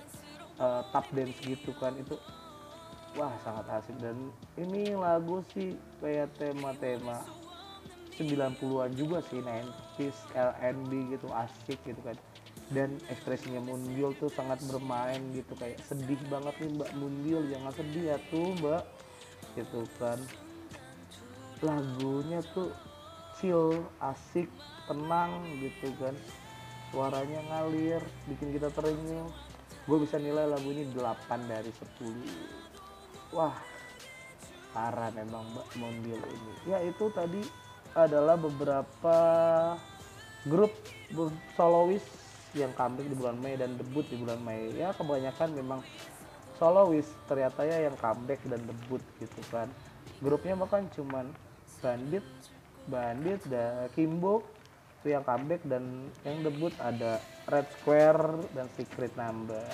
uh, 0.64 0.80
tap 0.96 1.04
dance 1.12 1.36
gitu 1.44 1.76
kan. 1.76 1.92
Itu 2.00 2.16
wah 3.20 3.36
sangat 3.44 3.84
asik. 3.84 4.00
Dan 4.00 4.32
ini 4.56 4.96
lagu 4.96 5.44
sih 5.52 5.76
kayak 6.00 6.32
tema-tema 6.40 7.20
90-an 8.16 8.92
juga 8.96 9.20
sih 9.28 9.44
90s 9.44 10.18
LNB 10.38 10.92
gitu 11.18 11.28
asik 11.34 11.82
gitu 11.84 12.00
kan 12.06 12.16
dan 12.74 12.98
ekspresinya 13.08 13.62
Moonbyul 13.62 14.18
tuh 14.18 14.34
sangat 14.34 14.60
bermain 14.66 15.22
gitu 15.38 15.54
kayak 15.56 15.78
sedih 15.86 16.18
banget 16.28 16.58
nih 16.58 16.70
Mbak 16.74 16.92
Moonbyul 16.98 17.44
jangan 17.54 17.74
sedih 17.78 18.04
ya 18.14 18.18
tuh 18.34 18.50
Mbak. 18.60 18.84
Gitu 19.54 19.82
kan. 20.02 20.20
Lagunya 21.62 22.42
tuh 22.58 22.74
chill 23.38 23.86
asik 24.02 24.50
tenang 24.90 25.46
gitu 25.62 25.94
kan. 26.02 26.18
Suaranya 26.90 27.40
ngalir 27.50 28.02
bikin 28.26 28.58
kita 28.58 28.74
terenyuh. 28.74 29.30
Gue 29.86 29.98
bisa 30.02 30.18
nilai 30.18 30.50
lagu 30.50 30.68
ini 30.74 30.90
8 30.90 31.46
dari 31.46 31.72
10 32.02 32.54
wah 33.34 33.58
parah 34.74 35.10
memang 35.14 35.46
Mbak 35.54 35.68
Moonbyul 35.78 36.22
ini. 36.22 36.54
Ya 36.70 36.82
itu 36.82 37.10
tadi 37.14 37.42
adalah 37.94 38.38
beberapa 38.38 39.18
grup 40.50 40.74
solois 41.54 42.02
yang 42.54 42.72
comeback 42.78 43.10
di 43.10 43.18
bulan 43.18 43.38
Mei 43.42 43.58
dan 43.58 43.74
debut 43.78 44.06
di 44.08 44.18
bulan 44.18 44.40
Mei. 44.42 44.74
Ya 44.78 44.94
kebanyakan 44.94 45.50
memang 45.58 45.80
solois 46.62 47.10
ternyata 47.26 47.66
ya 47.66 47.90
yang 47.90 47.98
comeback 47.98 48.42
dan 48.46 48.62
debut 48.64 49.02
gitu 49.18 49.42
kan. 49.50 49.68
Grupnya 50.22 50.54
bahkan 50.56 50.86
cuman 50.94 51.34
Bandit 51.84 52.24
Bandit 52.88 53.44
dan 53.48 53.88
Kimbo 53.96 54.44
itu 55.04 55.12
yang 55.12 55.24
comeback 55.28 55.60
dan 55.68 56.08
yang 56.24 56.48
debut 56.48 56.72
ada 56.80 57.20
Red 57.52 57.68
Square 57.80 58.48
dan 58.56 58.72
Secret 58.72 59.12
Number. 59.20 59.68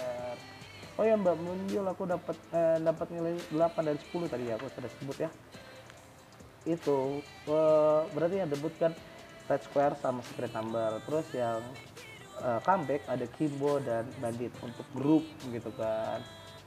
Oh 0.98 1.06
ya 1.06 1.14
Mbak 1.16 1.38
Munjul 1.38 1.86
aku 1.86 2.10
dapat 2.10 2.36
eh, 2.50 2.78
dapat 2.82 3.08
nilai 3.14 3.38
8 3.54 3.88
dari 3.88 4.00
10 4.10 4.26
tadi 4.26 4.44
ya 4.50 4.58
aku 4.58 4.68
sudah 4.74 4.92
sebut 4.98 5.18
ya. 5.22 5.30
Itu 6.66 7.22
eh, 7.46 8.02
berarti 8.10 8.36
yang 8.42 8.50
debut 8.50 8.74
kan 8.82 8.98
Red 9.46 9.62
Square 9.70 10.02
sama 10.02 10.26
Secret 10.26 10.50
Number. 10.58 10.98
Terus 11.06 11.28
yang 11.38 11.62
eh, 12.40 12.60
comeback 12.64 13.02
ada 13.08 13.26
Kimbo 13.36 13.78
dan 13.84 14.08
Bandit 14.24 14.52
untuk 14.64 14.88
grup 14.96 15.26
gitu 15.52 15.70
kan. 15.76 16.24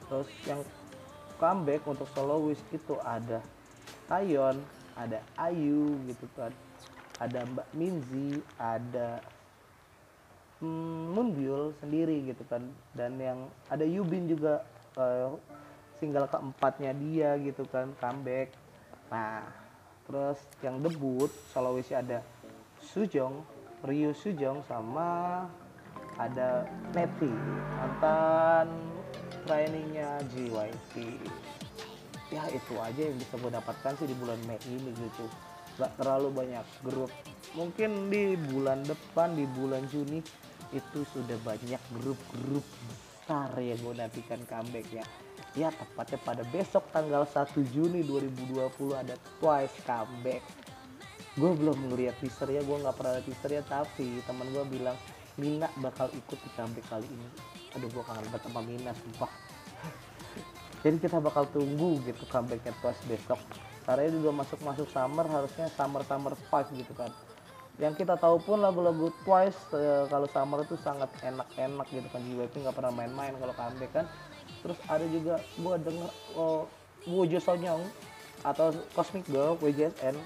Terus 0.09 0.29
yang 0.45 0.61
comeback 1.41 1.83
untuk 1.89 2.07
soloist 2.12 2.62
itu 2.70 2.95
ada 3.03 3.43
Tayon 4.07 4.61
ada 4.97 5.25
Ayu 5.41 5.97
gitu 6.09 6.27
kan. 6.37 6.53
Ada 7.20 7.47
Mbak 7.47 7.68
Minzi 7.77 8.43
ada 8.59 9.23
hmm, 10.61 11.16
Moonbyul 11.16 11.73
sendiri 11.81 12.29
gitu 12.29 12.45
kan. 12.49 12.68
Dan 12.93 13.16
yang 13.16 13.49
ada 13.73 13.85
Yubin 13.87 14.29
juga 14.29 14.64
uh, 14.99 15.37
single 16.03 16.27
keempatnya 16.29 16.93
dia 16.99 17.39
gitu 17.41 17.64
kan 17.70 17.95
comeback. 18.03 18.53
Nah 19.09 19.47
terus 20.03 20.39
yang 20.61 20.83
debut 20.83 21.31
soloistnya 21.55 22.03
ada 22.03 22.18
Sujong 22.83 23.47
Ryu 23.87 24.11
Sujong 24.14 24.66
sama 24.66 25.47
ada 26.21 26.69
Neti 26.93 27.33
mantan 27.79 28.69
trainingnya 29.45 30.21
JYP 30.33 31.19
ya 32.33 32.49
itu 32.49 32.75
aja 32.81 33.01
yang 33.13 33.17
bisa 33.21 33.37
gue 33.37 33.53
dapatkan 33.53 33.93
sih 34.01 34.09
di 34.09 34.17
bulan 34.17 34.41
Mei 34.49 34.57
ini 34.65 34.91
gitu. 34.97 35.29
Gak 35.77 35.93
terlalu 36.01 36.33
banyak 36.33 36.65
grup. 36.81 37.13
Mungkin 37.53 38.09
di 38.09 38.41
bulan 38.49 38.81
depan 38.89 39.37
di 39.37 39.45
bulan 39.45 39.85
Juni 39.93 40.25
itu 40.73 41.01
sudah 41.13 41.37
banyak 41.45 41.81
grup-grup 42.01 42.65
besar 42.89 43.53
yang 43.61 43.77
gue 43.85 43.95
nantikan 44.01 44.41
comeback 44.49 44.89
ya. 44.89 45.05
Ya 45.53 45.69
tepatnya 45.69 46.17
pada 46.25 46.43
besok 46.49 46.89
tanggal 46.97 47.29
1 47.29 47.53
Juni 47.77 48.01
2020 48.09 48.73
ada 48.97 49.15
Twice 49.37 49.77
comeback. 49.85 50.41
Gue 51.37 51.53
belum 51.53 51.93
ngeliat 51.93 52.17
teaser 52.25 52.49
ya 52.49 52.65
gue 52.65 52.77
nggak 52.81 52.97
pernah 52.97 53.21
teaser 53.21 53.61
ya 53.61 53.63
tapi 53.69 54.25
teman 54.25 54.49
gue 54.49 54.65
bilang 54.73 54.97
Mina 55.41 55.68
bakal 55.80 56.12
ikut 56.12 56.39
di 56.39 56.51
comeback 56.53 56.87
kali 56.93 57.09
ini. 57.09 57.28
Aduh 57.76 57.89
gue 57.89 58.05
kangen 58.05 58.24
banget 58.28 58.43
sama 58.45 58.61
Mina 58.61 58.93
sumpah. 58.93 59.33
Jadi 60.83 60.97
kita 60.99 61.22
bakal 61.22 61.47
tunggu 61.55 62.03
gitu 62.03 62.26
comebacknya 62.26 62.74
Twice 62.83 63.03
besok. 63.07 63.39
Karena 63.87 64.11
juga 64.11 64.30
masuk-masuk 64.43 64.91
summer 64.91 65.26
harusnya 65.30 65.70
summer 65.72 66.03
summer 66.03 66.35
five 66.51 66.68
gitu 66.74 66.93
kan. 66.93 67.09
Yang 67.80 68.05
kita 68.05 68.18
tahu 68.18 68.43
pun 68.43 68.61
lagu-lagu 68.61 69.14
Twice 69.22 69.59
e, 69.72 70.11
kalau 70.11 70.26
summer 70.26 70.66
itu 70.66 70.74
sangat 70.83 71.09
enak-enak 71.22 71.87
gitu 71.89 72.09
kan. 72.11 72.20
JYP 72.20 72.55
nggak 72.66 72.76
pernah 72.76 72.93
main-main 72.93 73.33
kalau 73.39 73.55
comeback 73.55 73.93
kan. 73.95 74.07
Terus 74.61 74.78
ada 74.91 75.07
juga 75.07 75.39
gua 75.62 75.78
denger 75.78 76.11
oh, 76.35 76.66
Wojo 77.07 77.39
Sonyong 77.39 77.83
atau 78.43 78.74
Cosmic 78.95 79.22
Girl 79.30 79.55
WJSN 79.62 80.18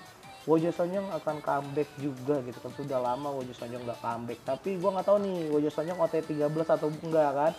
Wojo 0.46 0.70
Sonyong 0.70 1.10
akan 1.10 1.42
comeback 1.42 1.90
juga 1.98 2.38
gitu 2.46 2.58
kan. 2.62 2.72
Sudah 2.78 2.98
lama 3.02 3.34
Wojo 3.34 3.50
Sonyong 3.50 3.82
nggak 3.82 4.00
comeback. 4.00 4.38
Tapi 4.46 4.78
gua 4.78 4.94
nggak 4.98 5.06
tahu 5.10 5.18
nih 5.26 5.38
Wojo 5.50 5.70
Sonyong 5.74 5.98
OT13 5.98 6.66
atau 6.70 6.88
enggak 6.88 7.30
kan. 7.34 7.52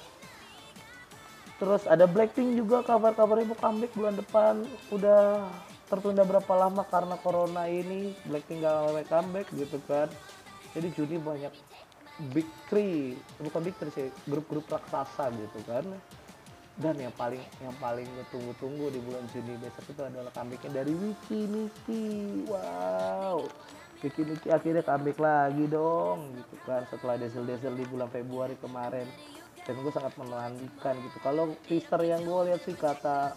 Terus 1.58 1.84
ada 1.90 2.06
Blackpink 2.08 2.56
juga 2.56 2.86
kabar-kabarnya 2.86 3.52
mau 3.52 3.60
comeback 3.60 3.92
bulan 3.92 4.16
depan. 4.16 4.56
Udah 4.90 5.46
tertunda 5.92 6.24
berapa 6.24 6.54
lama 6.56 6.84
karena 6.88 7.16
corona 7.20 7.68
ini 7.68 8.16
Blackpink 8.24 8.64
gak 8.64 9.08
comeback 9.12 9.48
gitu 9.52 9.78
kan. 9.84 10.08
Jadi 10.72 10.88
Juni 10.96 11.18
banyak 11.20 11.52
big 12.34 12.48
three 12.70 13.14
bukan 13.38 13.62
big 13.62 13.76
three 13.78 13.94
sih 13.94 14.08
grup-grup 14.26 14.66
raksasa 14.66 15.30
gitu 15.38 15.60
kan 15.70 15.86
dan 16.78 16.94
yang 17.02 17.14
paling 17.18 17.42
yang 17.58 17.74
paling 17.82 18.06
gue 18.06 18.26
tunggu-tunggu 18.30 18.94
di 18.94 19.02
bulan 19.02 19.26
Juni 19.34 19.58
besok 19.58 19.86
itu 19.90 20.02
adalah 20.06 20.30
comebacknya 20.30 20.86
dari 20.86 20.94
Wiki 20.94 21.42
Niki 21.50 22.06
wow. 22.46 23.42
Wiki 24.06 24.22
Niki 24.22 24.48
akhirnya 24.54 24.86
comeback 24.86 25.18
lagi 25.18 25.66
dong 25.66 26.38
gitu 26.38 26.56
kan 26.70 26.86
setelah 26.94 27.18
desel-desel 27.18 27.74
di 27.74 27.86
bulan 27.90 28.10
Februari 28.14 28.54
kemarin. 28.62 29.10
Dan 29.66 29.84
gue 29.84 29.92
sangat 29.92 30.16
menantikan 30.16 30.96
gitu. 31.02 31.18
Kalau 31.20 31.52
teaser 31.68 32.00
yang 32.06 32.24
gue 32.24 32.40
lihat 32.48 32.62
sih 32.64 32.78
kata 32.78 33.36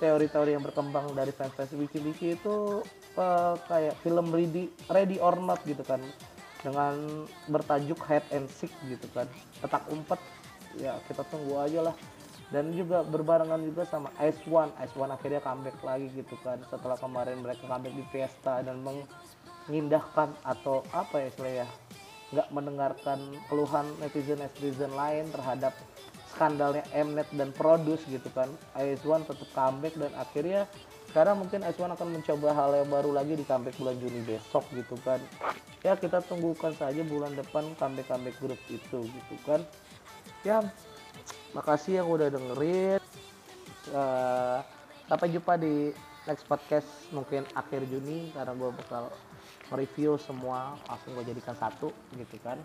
teori-teori 0.00 0.56
yang 0.56 0.64
berkembang 0.64 1.12
dari 1.12 1.34
fans-fans 1.34 1.74
wiki-wiki 1.76 2.38
itu 2.38 2.80
uh, 3.18 3.54
kayak 3.68 3.92
film 4.00 4.32
ready 4.32 4.72
ready 4.88 5.18
or 5.18 5.36
not 5.36 5.58
gitu 5.66 5.82
kan. 5.82 5.98
Dengan 6.62 7.26
bertajuk 7.50 7.98
head 8.06 8.24
and 8.30 8.46
seek 8.46 8.70
gitu 8.86 9.10
kan. 9.10 9.26
Petak 9.58 9.84
umpet 9.90 10.22
ya 10.78 10.96
kita 11.10 11.26
tunggu 11.28 11.56
aja 11.60 11.90
lah 11.90 11.96
dan 12.54 12.70
juga 12.70 13.02
berbarengan 13.02 13.58
juga 13.66 13.82
sama 13.86 14.14
Ice 14.22 14.38
One. 14.46 14.70
Ice 14.82 14.94
One 14.94 15.10
akhirnya 15.10 15.42
comeback 15.42 15.78
lagi 15.82 16.06
gitu 16.14 16.38
kan. 16.46 16.62
Setelah 16.70 16.94
kemarin 16.98 17.42
mereka 17.42 17.66
comeback 17.66 17.94
di 17.94 18.04
Fiesta 18.14 18.62
dan 18.62 18.86
mengindahkan 18.86 20.30
atau 20.46 20.86
apa 20.94 21.26
ya 21.26 21.26
istilahnya 21.30 21.66
nggak 22.34 22.48
mendengarkan 22.50 23.18
keluhan 23.46 23.86
netizen 24.02 24.42
netizen 24.42 24.90
lain 24.94 25.30
terhadap 25.30 25.74
skandalnya 26.34 26.82
Mnet 26.92 27.26
dan 27.34 27.50
Produce 27.54 28.02
gitu 28.06 28.30
kan. 28.30 28.50
One 29.02 29.26
tetap 29.26 29.48
comeback 29.50 29.94
dan 29.98 30.12
akhirnya 30.14 30.70
sekarang 31.10 31.42
mungkin 31.42 31.66
One 31.66 31.94
akan 31.96 32.08
mencoba 32.14 32.48
hal 32.54 32.70
yang 32.78 32.90
baru 32.92 33.10
lagi 33.10 33.34
di 33.34 33.44
comeback 33.46 33.74
bulan 33.80 33.96
Juni 33.98 34.22
besok 34.22 34.62
gitu 34.70 34.94
kan. 35.02 35.18
Ya 35.82 35.98
kita 35.98 36.22
tunggukan 36.26 36.74
saja 36.78 37.02
bulan 37.06 37.34
depan 37.34 37.74
comeback 37.78 38.06
comeback 38.06 38.36
grup 38.38 38.60
itu 38.70 38.98
gitu 39.02 39.34
kan. 39.46 39.62
Ya 40.44 40.62
makasih 41.52 42.02
yang 42.02 42.08
udah 42.08 42.28
dengerin. 42.28 43.00
Uh, 43.90 44.58
sampai 45.06 45.30
jumpa 45.30 45.54
di 45.54 45.94
next 46.26 46.42
podcast 46.50 46.88
mungkin 47.14 47.46
akhir 47.54 47.86
Juni 47.86 48.34
karena 48.34 48.50
gue 48.58 48.70
bakal 48.74 49.14
mereview 49.70 50.18
semua 50.18 50.74
langsung 50.90 51.14
gue 51.14 51.24
jadikan 51.30 51.54
satu 51.54 51.94
gitu 52.18 52.36
kan. 52.42 52.58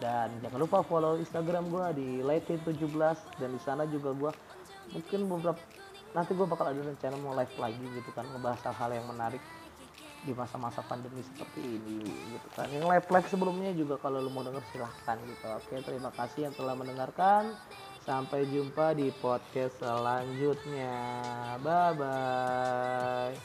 Dan 0.00 0.32
jangan 0.40 0.60
lupa 0.60 0.80
follow 0.84 1.20
Instagram 1.20 1.68
gue 1.68 1.86
di 1.96 2.08
Lightin17 2.24 3.40
dan 3.40 3.50
di 3.52 3.60
sana 3.60 3.84
juga 3.88 4.12
gue 4.16 4.32
mungkin 4.96 5.20
beberapa 5.28 5.60
nanti 6.10 6.34
gue 6.34 6.46
bakal 6.46 6.74
ada 6.74 6.80
rencana 6.82 7.14
mau 7.22 7.34
live 7.38 7.54
lagi 7.54 7.86
gitu 7.94 8.10
kan 8.10 8.26
ngebahas 8.34 8.58
hal-hal 8.66 8.90
yang 8.98 9.06
menarik 9.06 9.42
di 10.20 10.36
masa-masa 10.36 10.84
pandemi 10.84 11.24
seperti 11.24 11.60
ini 11.64 12.04
gitu 12.04 12.48
kan. 12.52 12.68
Yang 12.68 12.86
live 12.88 13.08
live 13.08 13.28
sebelumnya 13.28 13.72
juga 13.72 13.96
kalau 13.96 14.20
lo 14.20 14.28
mau 14.28 14.44
denger 14.44 14.60
silahkan 14.72 15.16
gitu. 15.24 15.46
Oke 15.48 15.80
terima 15.80 16.10
kasih 16.12 16.50
yang 16.50 16.54
telah 16.56 16.74
mendengarkan. 16.76 17.56
Sampai 18.04 18.48
jumpa 18.48 18.96
di 18.96 19.12
podcast 19.20 19.76
selanjutnya. 19.80 20.96
Bye 21.60 21.92
bye 22.00 23.36